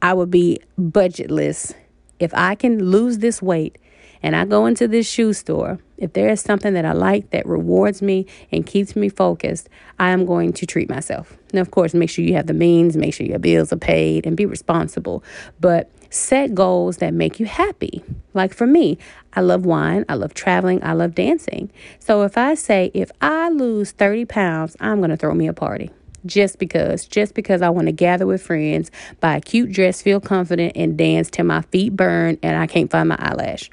I 0.02 0.13
would 0.13 0.32
be 0.32 0.60
budgetless. 0.80 1.74
If 2.20 2.34
I 2.34 2.56
can 2.56 2.91
lose 2.91 3.17
this 3.20 3.41
weight 3.41 3.78
and 4.22 4.36
I 4.36 4.46
go 4.46 4.65
into 4.65 4.88
this 4.88 5.10
shoe 5.10 5.34
store, 5.34 5.80
if 5.98 6.13
there 6.13 6.30
is 6.30 6.41
something 6.41 6.74
that 6.74 6.86
I 6.86 6.94
like 6.94 7.32
that 7.32 7.46
rewards 7.46 8.02
me 8.02 8.26
and 8.52 8.65
keeps 8.65 8.96
me 8.96 9.10
focused, 9.10 9.70
I 10.00 10.10
am 10.10 10.26
going 10.26 10.54
to 10.54 10.65
treat 10.65 10.89
myself. 10.89 11.38
Now, 11.54 11.62
of 11.62 11.72
course, 11.72 11.94
make 11.94 12.10
sure 12.10 12.26
you 12.26 12.34
have 12.36 12.48
the 12.48 12.54
means, 12.54 12.98
make 12.98 13.13
sure 13.13 13.26
your 13.26 13.39
bills 13.39 13.72
are 13.72 13.78
paid, 13.78 14.26
and 14.26 14.38
be 14.38 14.46
responsible. 14.46 15.24
But 15.60 15.91
set 16.12 16.54
goals 16.54 16.97
that 16.97 17.13
make 17.13 17.39
you 17.39 17.47
happy. 17.47 18.04
Like 18.34 18.54
for 18.54 18.67
me, 18.67 19.00
I 19.34 19.41
love 19.41 19.65
wine, 19.65 20.06
I 20.08 20.13
love 20.15 20.34
traveling, 20.34 20.84
I 20.84 20.93
love 20.93 21.15
dancing. 21.15 21.71
So 22.00 22.21
if 22.24 22.38
I 22.38 22.54
say, 22.54 22.91
if 22.93 23.12
I 23.21 23.50
lose 23.50 23.91
30 23.91 24.26
pounds, 24.26 24.78
I'm 24.80 25.00
going 25.00 25.10
to 25.10 25.17
throw 25.17 25.34
me 25.34 25.47
a 25.47 25.54
party 25.54 25.89
just 26.26 26.60
because, 26.60 27.06
just 27.06 27.34
because 27.34 27.62
I 27.62 27.69
want 27.69 27.88
to 27.88 27.91
gather 27.91 28.26
with 28.26 28.41
friends, 28.41 28.91
buy 29.19 29.38
a 29.38 29.41
cute 29.41 29.71
dress, 29.71 30.02
feel 30.02 30.19
confident, 30.19 30.74
and 30.76 30.97
dance 30.97 31.30
till 31.30 31.45
my 31.45 31.62
feet 31.63 31.95
burn 31.95 32.38
and 32.43 32.58
I 32.58 32.67
can't 32.67 32.91
find 32.91 33.10
my 33.10 33.17
eyelash. 33.19 33.69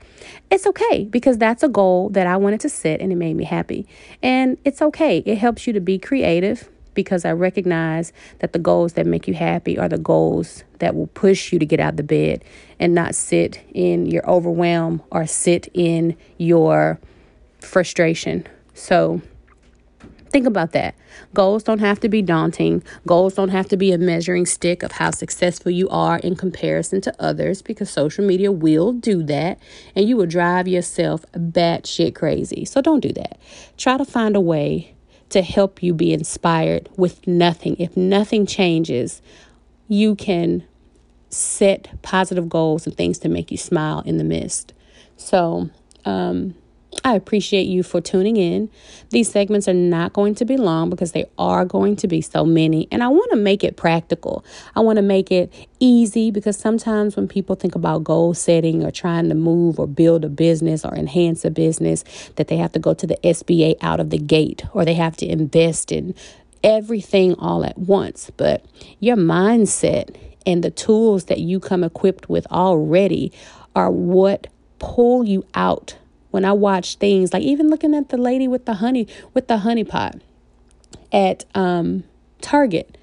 It's 0.50 0.66
okay 0.66 1.04
because 1.04 1.38
that's 1.38 1.62
a 1.62 1.68
goal 1.68 2.08
that 2.10 2.26
I 2.26 2.36
wanted 2.36 2.60
to 2.60 2.68
set 2.68 3.00
and 3.00 3.12
it 3.12 3.16
made 3.16 3.34
me 3.34 3.44
happy. 3.44 3.86
And 4.22 4.56
it's 4.64 4.80
okay. 4.80 5.18
It 5.18 5.38
helps 5.38 5.66
you 5.66 5.72
to 5.74 5.80
be 5.80 5.98
creative 5.98 6.68
because 6.98 7.24
I 7.24 7.30
recognize 7.30 8.12
that 8.40 8.52
the 8.52 8.58
goals 8.58 8.94
that 8.94 9.06
make 9.06 9.28
you 9.28 9.34
happy 9.34 9.78
are 9.78 9.88
the 9.88 9.98
goals 9.98 10.64
that 10.80 10.96
will 10.96 11.06
push 11.06 11.52
you 11.52 11.60
to 11.60 11.64
get 11.64 11.78
out 11.78 11.90
of 11.90 11.96
the 11.96 12.02
bed 12.02 12.44
and 12.80 12.92
not 12.92 13.14
sit 13.14 13.62
in 13.72 14.06
your 14.06 14.28
overwhelm 14.28 15.00
or 15.12 15.24
sit 15.24 15.68
in 15.74 16.16
your 16.38 16.98
frustration. 17.60 18.44
So, 18.74 19.22
Think 20.30 20.46
about 20.46 20.72
that. 20.72 20.94
Goals 21.32 21.62
don't 21.62 21.78
have 21.78 22.00
to 22.00 22.08
be 22.10 22.20
daunting. 22.20 22.82
Goals 23.06 23.32
don't 23.32 23.48
have 23.48 23.66
to 23.68 23.78
be 23.78 23.92
a 23.92 23.96
measuring 23.96 24.44
stick 24.44 24.82
of 24.82 24.92
how 24.92 25.10
successful 25.10 25.72
you 25.72 25.88
are 25.88 26.18
in 26.18 26.36
comparison 26.36 27.00
to 27.00 27.14
others 27.18 27.62
because 27.62 27.88
social 27.88 28.26
media 28.26 28.52
will 28.52 28.92
do 28.92 29.22
that 29.22 29.58
and 29.94 30.06
you 30.06 30.18
will 30.18 30.26
drive 30.26 30.68
yourself 30.68 31.24
batshit 31.32 32.14
crazy. 32.14 32.66
So 32.66 32.82
don't 32.82 33.00
do 33.00 33.10
that. 33.14 33.40
Try 33.78 33.96
to 33.96 34.04
find 34.04 34.36
a 34.36 34.40
way 34.40 34.94
to 35.30 35.42
help 35.42 35.82
you 35.82 35.92
be 35.94 36.12
inspired 36.12 36.88
with 36.96 37.26
nothing. 37.26 37.76
If 37.78 37.96
nothing 37.96 38.46
changes, 38.46 39.20
you 39.88 40.14
can 40.14 40.64
set 41.30 41.88
positive 42.02 42.48
goals 42.48 42.86
and 42.86 42.96
things 42.96 43.18
to 43.18 43.28
make 43.28 43.50
you 43.50 43.58
smile 43.58 44.00
in 44.06 44.16
the 44.18 44.24
midst. 44.24 44.72
So, 45.16 45.68
um, 46.04 46.54
I 47.04 47.14
appreciate 47.14 47.66
you 47.66 47.82
for 47.82 48.00
tuning 48.00 48.36
in. 48.36 48.70
These 49.10 49.30
segments 49.30 49.68
are 49.68 49.74
not 49.74 50.12
going 50.12 50.34
to 50.36 50.44
be 50.44 50.56
long 50.56 50.90
because 50.90 51.12
they 51.12 51.26
are 51.38 51.64
going 51.64 51.96
to 51.96 52.08
be 52.08 52.20
so 52.20 52.44
many. 52.44 52.88
And 52.90 53.02
I 53.02 53.08
want 53.08 53.30
to 53.30 53.36
make 53.36 53.62
it 53.62 53.76
practical. 53.76 54.44
I 54.74 54.80
want 54.80 54.96
to 54.96 55.02
make 55.02 55.30
it 55.30 55.52
easy 55.80 56.30
because 56.30 56.56
sometimes 56.56 57.14
when 57.14 57.28
people 57.28 57.56
think 57.56 57.74
about 57.74 58.04
goal 58.04 58.34
setting 58.34 58.84
or 58.84 58.90
trying 58.90 59.28
to 59.28 59.34
move 59.34 59.78
or 59.78 59.86
build 59.86 60.24
a 60.24 60.28
business 60.28 60.84
or 60.84 60.94
enhance 60.94 61.44
a 61.44 61.50
business, 61.50 62.04
that 62.36 62.48
they 62.48 62.56
have 62.56 62.72
to 62.72 62.78
go 62.78 62.94
to 62.94 63.06
the 63.06 63.18
SBA 63.22 63.76
out 63.80 64.00
of 64.00 64.10
the 64.10 64.18
gate 64.18 64.64
or 64.72 64.84
they 64.84 64.94
have 64.94 65.16
to 65.18 65.26
invest 65.26 65.92
in 65.92 66.14
everything 66.64 67.34
all 67.34 67.64
at 67.64 67.78
once. 67.78 68.30
But 68.36 68.64
your 68.98 69.16
mindset 69.16 70.16
and 70.46 70.64
the 70.64 70.70
tools 70.70 71.26
that 71.26 71.40
you 71.40 71.60
come 71.60 71.84
equipped 71.84 72.28
with 72.28 72.46
already 72.50 73.32
are 73.76 73.90
what 73.90 74.46
pull 74.78 75.24
you 75.24 75.44
out 75.54 75.96
when 76.30 76.44
I 76.44 76.52
watch 76.52 76.96
things 76.96 77.32
like 77.32 77.42
even 77.42 77.68
looking 77.68 77.94
at 77.94 78.08
the 78.08 78.16
lady 78.16 78.48
with 78.48 78.64
the 78.64 78.74
honey 78.74 79.06
with 79.34 79.48
the 79.48 79.58
honey 79.58 79.84
pot 79.84 80.16
at 81.12 81.44
um, 81.54 82.04
Target, 82.40 82.98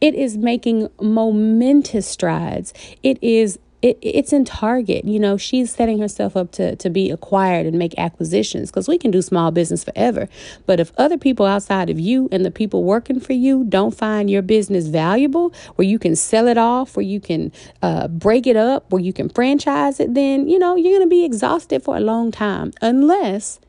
it 0.00 0.14
is 0.14 0.36
making 0.36 0.88
momentous 1.00 2.06
strides. 2.06 2.72
It 3.02 3.18
is 3.22 3.58
it, 3.80 3.98
it's 4.02 4.32
in 4.32 4.44
Target. 4.44 5.04
You 5.04 5.20
know, 5.20 5.36
she's 5.36 5.72
setting 5.72 5.98
herself 5.98 6.36
up 6.36 6.50
to, 6.52 6.74
to 6.76 6.90
be 6.90 7.10
acquired 7.10 7.66
and 7.66 7.78
make 7.78 7.96
acquisitions 7.98 8.70
because 8.70 8.88
we 8.88 8.98
can 8.98 9.10
do 9.10 9.22
small 9.22 9.50
business 9.50 9.84
forever. 9.84 10.28
But 10.66 10.80
if 10.80 10.92
other 10.98 11.16
people 11.16 11.46
outside 11.46 11.88
of 11.88 12.00
you 12.00 12.28
and 12.32 12.44
the 12.44 12.50
people 12.50 12.82
working 12.84 13.20
for 13.20 13.34
you 13.34 13.64
don't 13.64 13.94
find 13.94 14.28
your 14.28 14.42
business 14.42 14.88
valuable, 14.88 15.52
where 15.76 15.86
you 15.86 15.98
can 15.98 16.16
sell 16.16 16.48
it 16.48 16.58
off, 16.58 16.96
where 16.96 17.06
you 17.06 17.20
can 17.20 17.52
uh, 17.82 18.08
break 18.08 18.46
it 18.46 18.56
up, 18.56 18.90
where 18.90 19.02
you 19.02 19.12
can 19.12 19.28
franchise 19.28 20.00
it, 20.00 20.14
then, 20.14 20.48
you 20.48 20.58
know, 20.58 20.74
you're 20.74 20.98
going 20.98 21.08
to 21.08 21.10
be 21.10 21.24
exhausted 21.24 21.82
for 21.82 21.96
a 21.96 22.00
long 22.00 22.32
time. 22.32 22.72
Unless, 22.82 23.60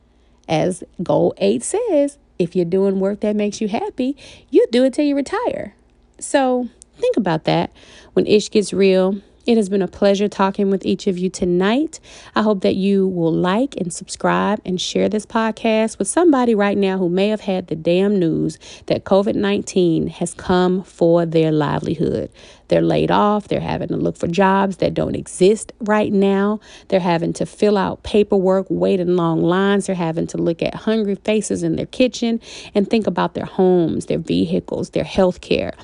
as 0.48 0.82
Goal 1.02 1.34
8 1.38 1.62
says, 1.62 2.18
if 2.38 2.56
you're 2.56 2.64
doing 2.64 2.98
work 2.98 3.20
that 3.20 3.36
makes 3.36 3.60
you 3.60 3.68
happy, 3.68 4.16
you 4.48 4.66
do 4.72 4.82
it 4.84 4.94
till 4.94 5.04
you 5.04 5.14
retire. 5.14 5.74
So 6.18 6.68
think 6.98 7.16
about 7.16 7.44
that 7.44 7.70
when 8.14 8.26
ish 8.26 8.50
gets 8.50 8.72
real 8.72 9.20
it 9.50 9.56
has 9.56 9.68
been 9.68 9.82
a 9.82 9.88
pleasure 9.88 10.28
talking 10.28 10.70
with 10.70 10.86
each 10.86 11.08
of 11.08 11.18
you 11.18 11.28
tonight. 11.28 11.98
I 12.36 12.42
hope 12.42 12.60
that 12.60 12.76
you 12.76 13.08
will 13.08 13.32
like 13.32 13.74
and 13.76 13.92
subscribe 13.92 14.60
and 14.64 14.80
share 14.80 15.08
this 15.08 15.26
podcast 15.26 15.98
with 15.98 16.06
somebody 16.06 16.54
right 16.54 16.78
now 16.78 16.98
who 16.98 17.08
may 17.08 17.30
have 17.30 17.40
had 17.40 17.66
the 17.66 17.74
damn 17.74 18.16
news 18.20 18.60
that 18.86 19.02
COVID 19.02 19.34
19 19.34 20.06
has 20.06 20.34
come 20.34 20.84
for 20.84 21.26
their 21.26 21.50
livelihood. 21.50 22.30
They're 22.68 22.80
laid 22.80 23.10
off. 23.10 23.48
They're 23.48 23.58
having 23.58 23.88
to 23.88 23.96
look 23.96 24.16
for 24.16 24.28
jobs 24.28 24.76
that 24.76 24.94
don't 24.94 25.16
exist 25.16 25.72
right 25.80 26.12
now. 26.12 26.60
They're 26.86 27.00
having 27.00 27.32
to 27.32 27.44
fill 27.44 27.76
out 27.76 28.04
paperwork, 28.04 28.68
wait 28.70 29.00
in 29.00 29.16
long 29.16 29.42
lines. 29.42 29.86
They're 29.86 29.96
having 29.96 30.28
to 30.28 30.38
look 30.38 30.62
at 30.62 30.76
hungry 30.76 31.16
faces 31.16 31.64
in 31.64 31.74
their 31.74 31.86
kitchen 31.86 32.40
and 32.72 32.88
think 32.88 33.08
about 33.08 33.34
their 33.34 33.46
homes, 33.46 34.06
their 34.06 34.18
vehicles, 34.18 34.90
their 34.90 35.02
health 35.02 35.40
care. 35.40 35.74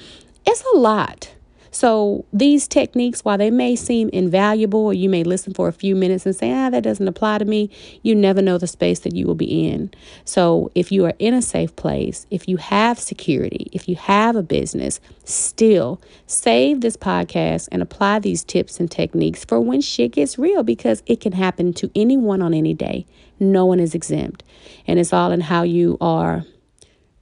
It's 0.46 0.62
a 0.72 0.79
lot. 0.79 1.33
So, 1.76 2.24
these 2.32 2.66
techniques, 2.66 3.22
while 3.22 3.36
they 3.36 3.50
may 3.50 3.76
seem 3.76 4.08
invaluable, 4.08 4.80
or 4.80 4.94
you 4.94 5.10
may 5.10 5.24
listen 5.24 5.52
for 5.52 5.68
a 5.68 5.74
few 5.74 5.94
minutes 5.94 6.24
and 6.24 6.34
say, 6.34 6.50
ah, 6.50 6.70
that 6.70 6.82
doesn't 6.82 7.06
apply 7.06 7.36
to 7.36 7.44
me, 7.44 7.68
you 8.02 8.14
never 8.14 8.40
know 8.40 8.56
the 8.56 8.66
space 8.66 9.00
that 9.00 9.14
you 9.14 9.26
will 9.26 9.34
be 9.34 9.68
in. 9.68 9.90
So, 10.24 10.70
if 10.74 10.90
you 10.90 11.04
are 11.04 11.12
in 11.18 11.34
a 11.34 11.42
safe 11.42 11.76
place, 11.76 12.26
if 12.30 12.48
you 12.48 12.56
have 12.56 12.98
security, 12.98 13.68
if 13.74 13.90
you 13.90 13.96
have 13.96 14.36
a 14.36 14.42
business, 14.42 15.00
still 15.24 16.00
save 16.26 16.80
this 16.80 16.96
podcast 16.96 17.68
and 17.70 17.82
apply 17.82 18.20
these 18.20 18.42
tips 18.42 18.80
and 18.80 18.90
techniques 18.90 19.44
for 19.44 19.60
when 19.60 19.82
shit 19.82 20.12
gets 20.12 20.38
real 20.38 20.62
because 20.62 21.02
it 21.04 21.20
can 21.20 21.32
happen 21.32 21.74
to 21.74 21.90
anyone 21.94 22.40
on 22.40 22.54
any 22.54 22.72
day. 22.72 23.04
No 23.38 23.66
one 23.66 23.80
is 23.80 23.94
exempt. 23.94 24.42
And 24.86 24.98
it's 24.98 25.12
all 25.12 25.30
in 25.30 25.42
how 25.42 25.64
you 25.64 25.98
are 26.00 26.46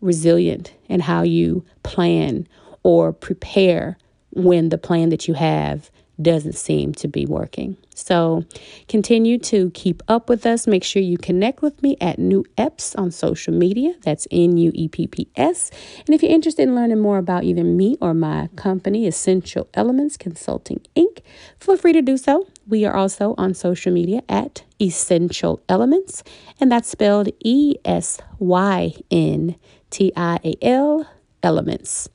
resilient 0.00 0.72
and 0.88 1.02
how 1.02 1.22
you 1.22 1.64
plan 1.82 2.46
or 2.84 3.12
prepare 3.12 3.98
when 4.34 4.68
the 4.68 4.78
plan 4.78 5.08
that 5.10 5.28
you 5.28 5.34
have 5.34 5.90
doesn't 6.22 6.54
seem 6.54 6.92
to 6.92 7.08
be 7.08 7.26
working. 7.26 7.76
So 7.94 8.44
continue 8.88 9.36
to 9.40 9.70
keep 9.70 10.00
up 10.06 10.28
with 10.28 10.46
us. 10.46 10.66
Make 10.66 10.84
sure 10.84 11.02
you 11.02 11.18
connect 11.18 11.60
with 11.60 11.82
me 11.82 11.96
at 12.00 12.20
Nu 12.20 12.44
Epps 12.56 12.94
on 12.94 13.10
social 13.10 13.52
media. 13.52 13.94
That's 14.02 14.28
N 14.30 14.56
U 14.56 14.70
E 14.74 14.88
P 14.88 15.08
P 15.08 15.28
S. 15.34 15.72
And 16.06 16.14
if 16.14 16.22
you're 16.22 16.30
interested 16.30 16.62
in 16.62 16.76
learning 16.76 17.00
more 17.00 17.18
about 17.18 17.42
either 17.42 17.64
me 17.64 17.96
or 18.00 18.14
my 18.14 18.48
company, 18.54 19.08
Esyntial 19.08 19.66
Elements 19.74 20.16
Consulting 20.16 20.80
Inc., 20.94 21.18
feel 21.58 21.76
free 21.76 21.92
to 21.92 22.02
do 22.02 22.16
so. 22.16 22.46
We 22.68 22.84
are 22.84 22.94
also 22.94 23.34
on 23.36 23.54
social 23.54 23.92
media 23.92 24.22
at 24.28 24.62
Esyntial 24.78 25.60
Elements, 25.68 26.22
and 26.60 26.70
that's 26.70 26.88
spelled 26.88 27.28
E 27.40 27.74
S 27.84 28.20
Y 28.38 28.94
N 29.10 29.56
T 29.90 30.12
I 30.16 30.38
A 30.44 30.54
L 30.62 31.08
Elements. 31.42 32.08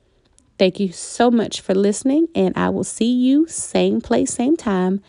Thank 0.59 0.79
you 0.81 0.91
so 0.91 1.31
much 1.31 1.61
for 1.61 1.73
listening, 1.73 2.27
and 2.35 2.55
I 2.57 2.67
will 2.67 2.83
see 2.83 3.09
you 3.09 3.47
same 3.47 4.01
place, 4.01 4.33
same 4.33 4.57
time 4.57 5.01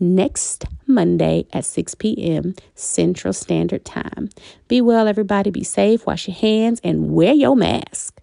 next 0.00 0.64
Monday 0.84 1.46
at 1.52 1.64
6 1.64 1.94
p.m. 1.94 2.56
Central 2.74 3.32
Standard 3.32 3.84
Time. 3.84 4.30
Be 4.66 4.80
well, 4.80 5.06
everybody. 5.06 5.50
Be 5.50 5.62
safe, 5.62 6.04
wash 6.06 6.26
your 6.26 6.36
hands, 6.36 6.80
and 6.82 7.12
wear 7.12 7.32
your 7.32 7.54
mask. 7.54 8.20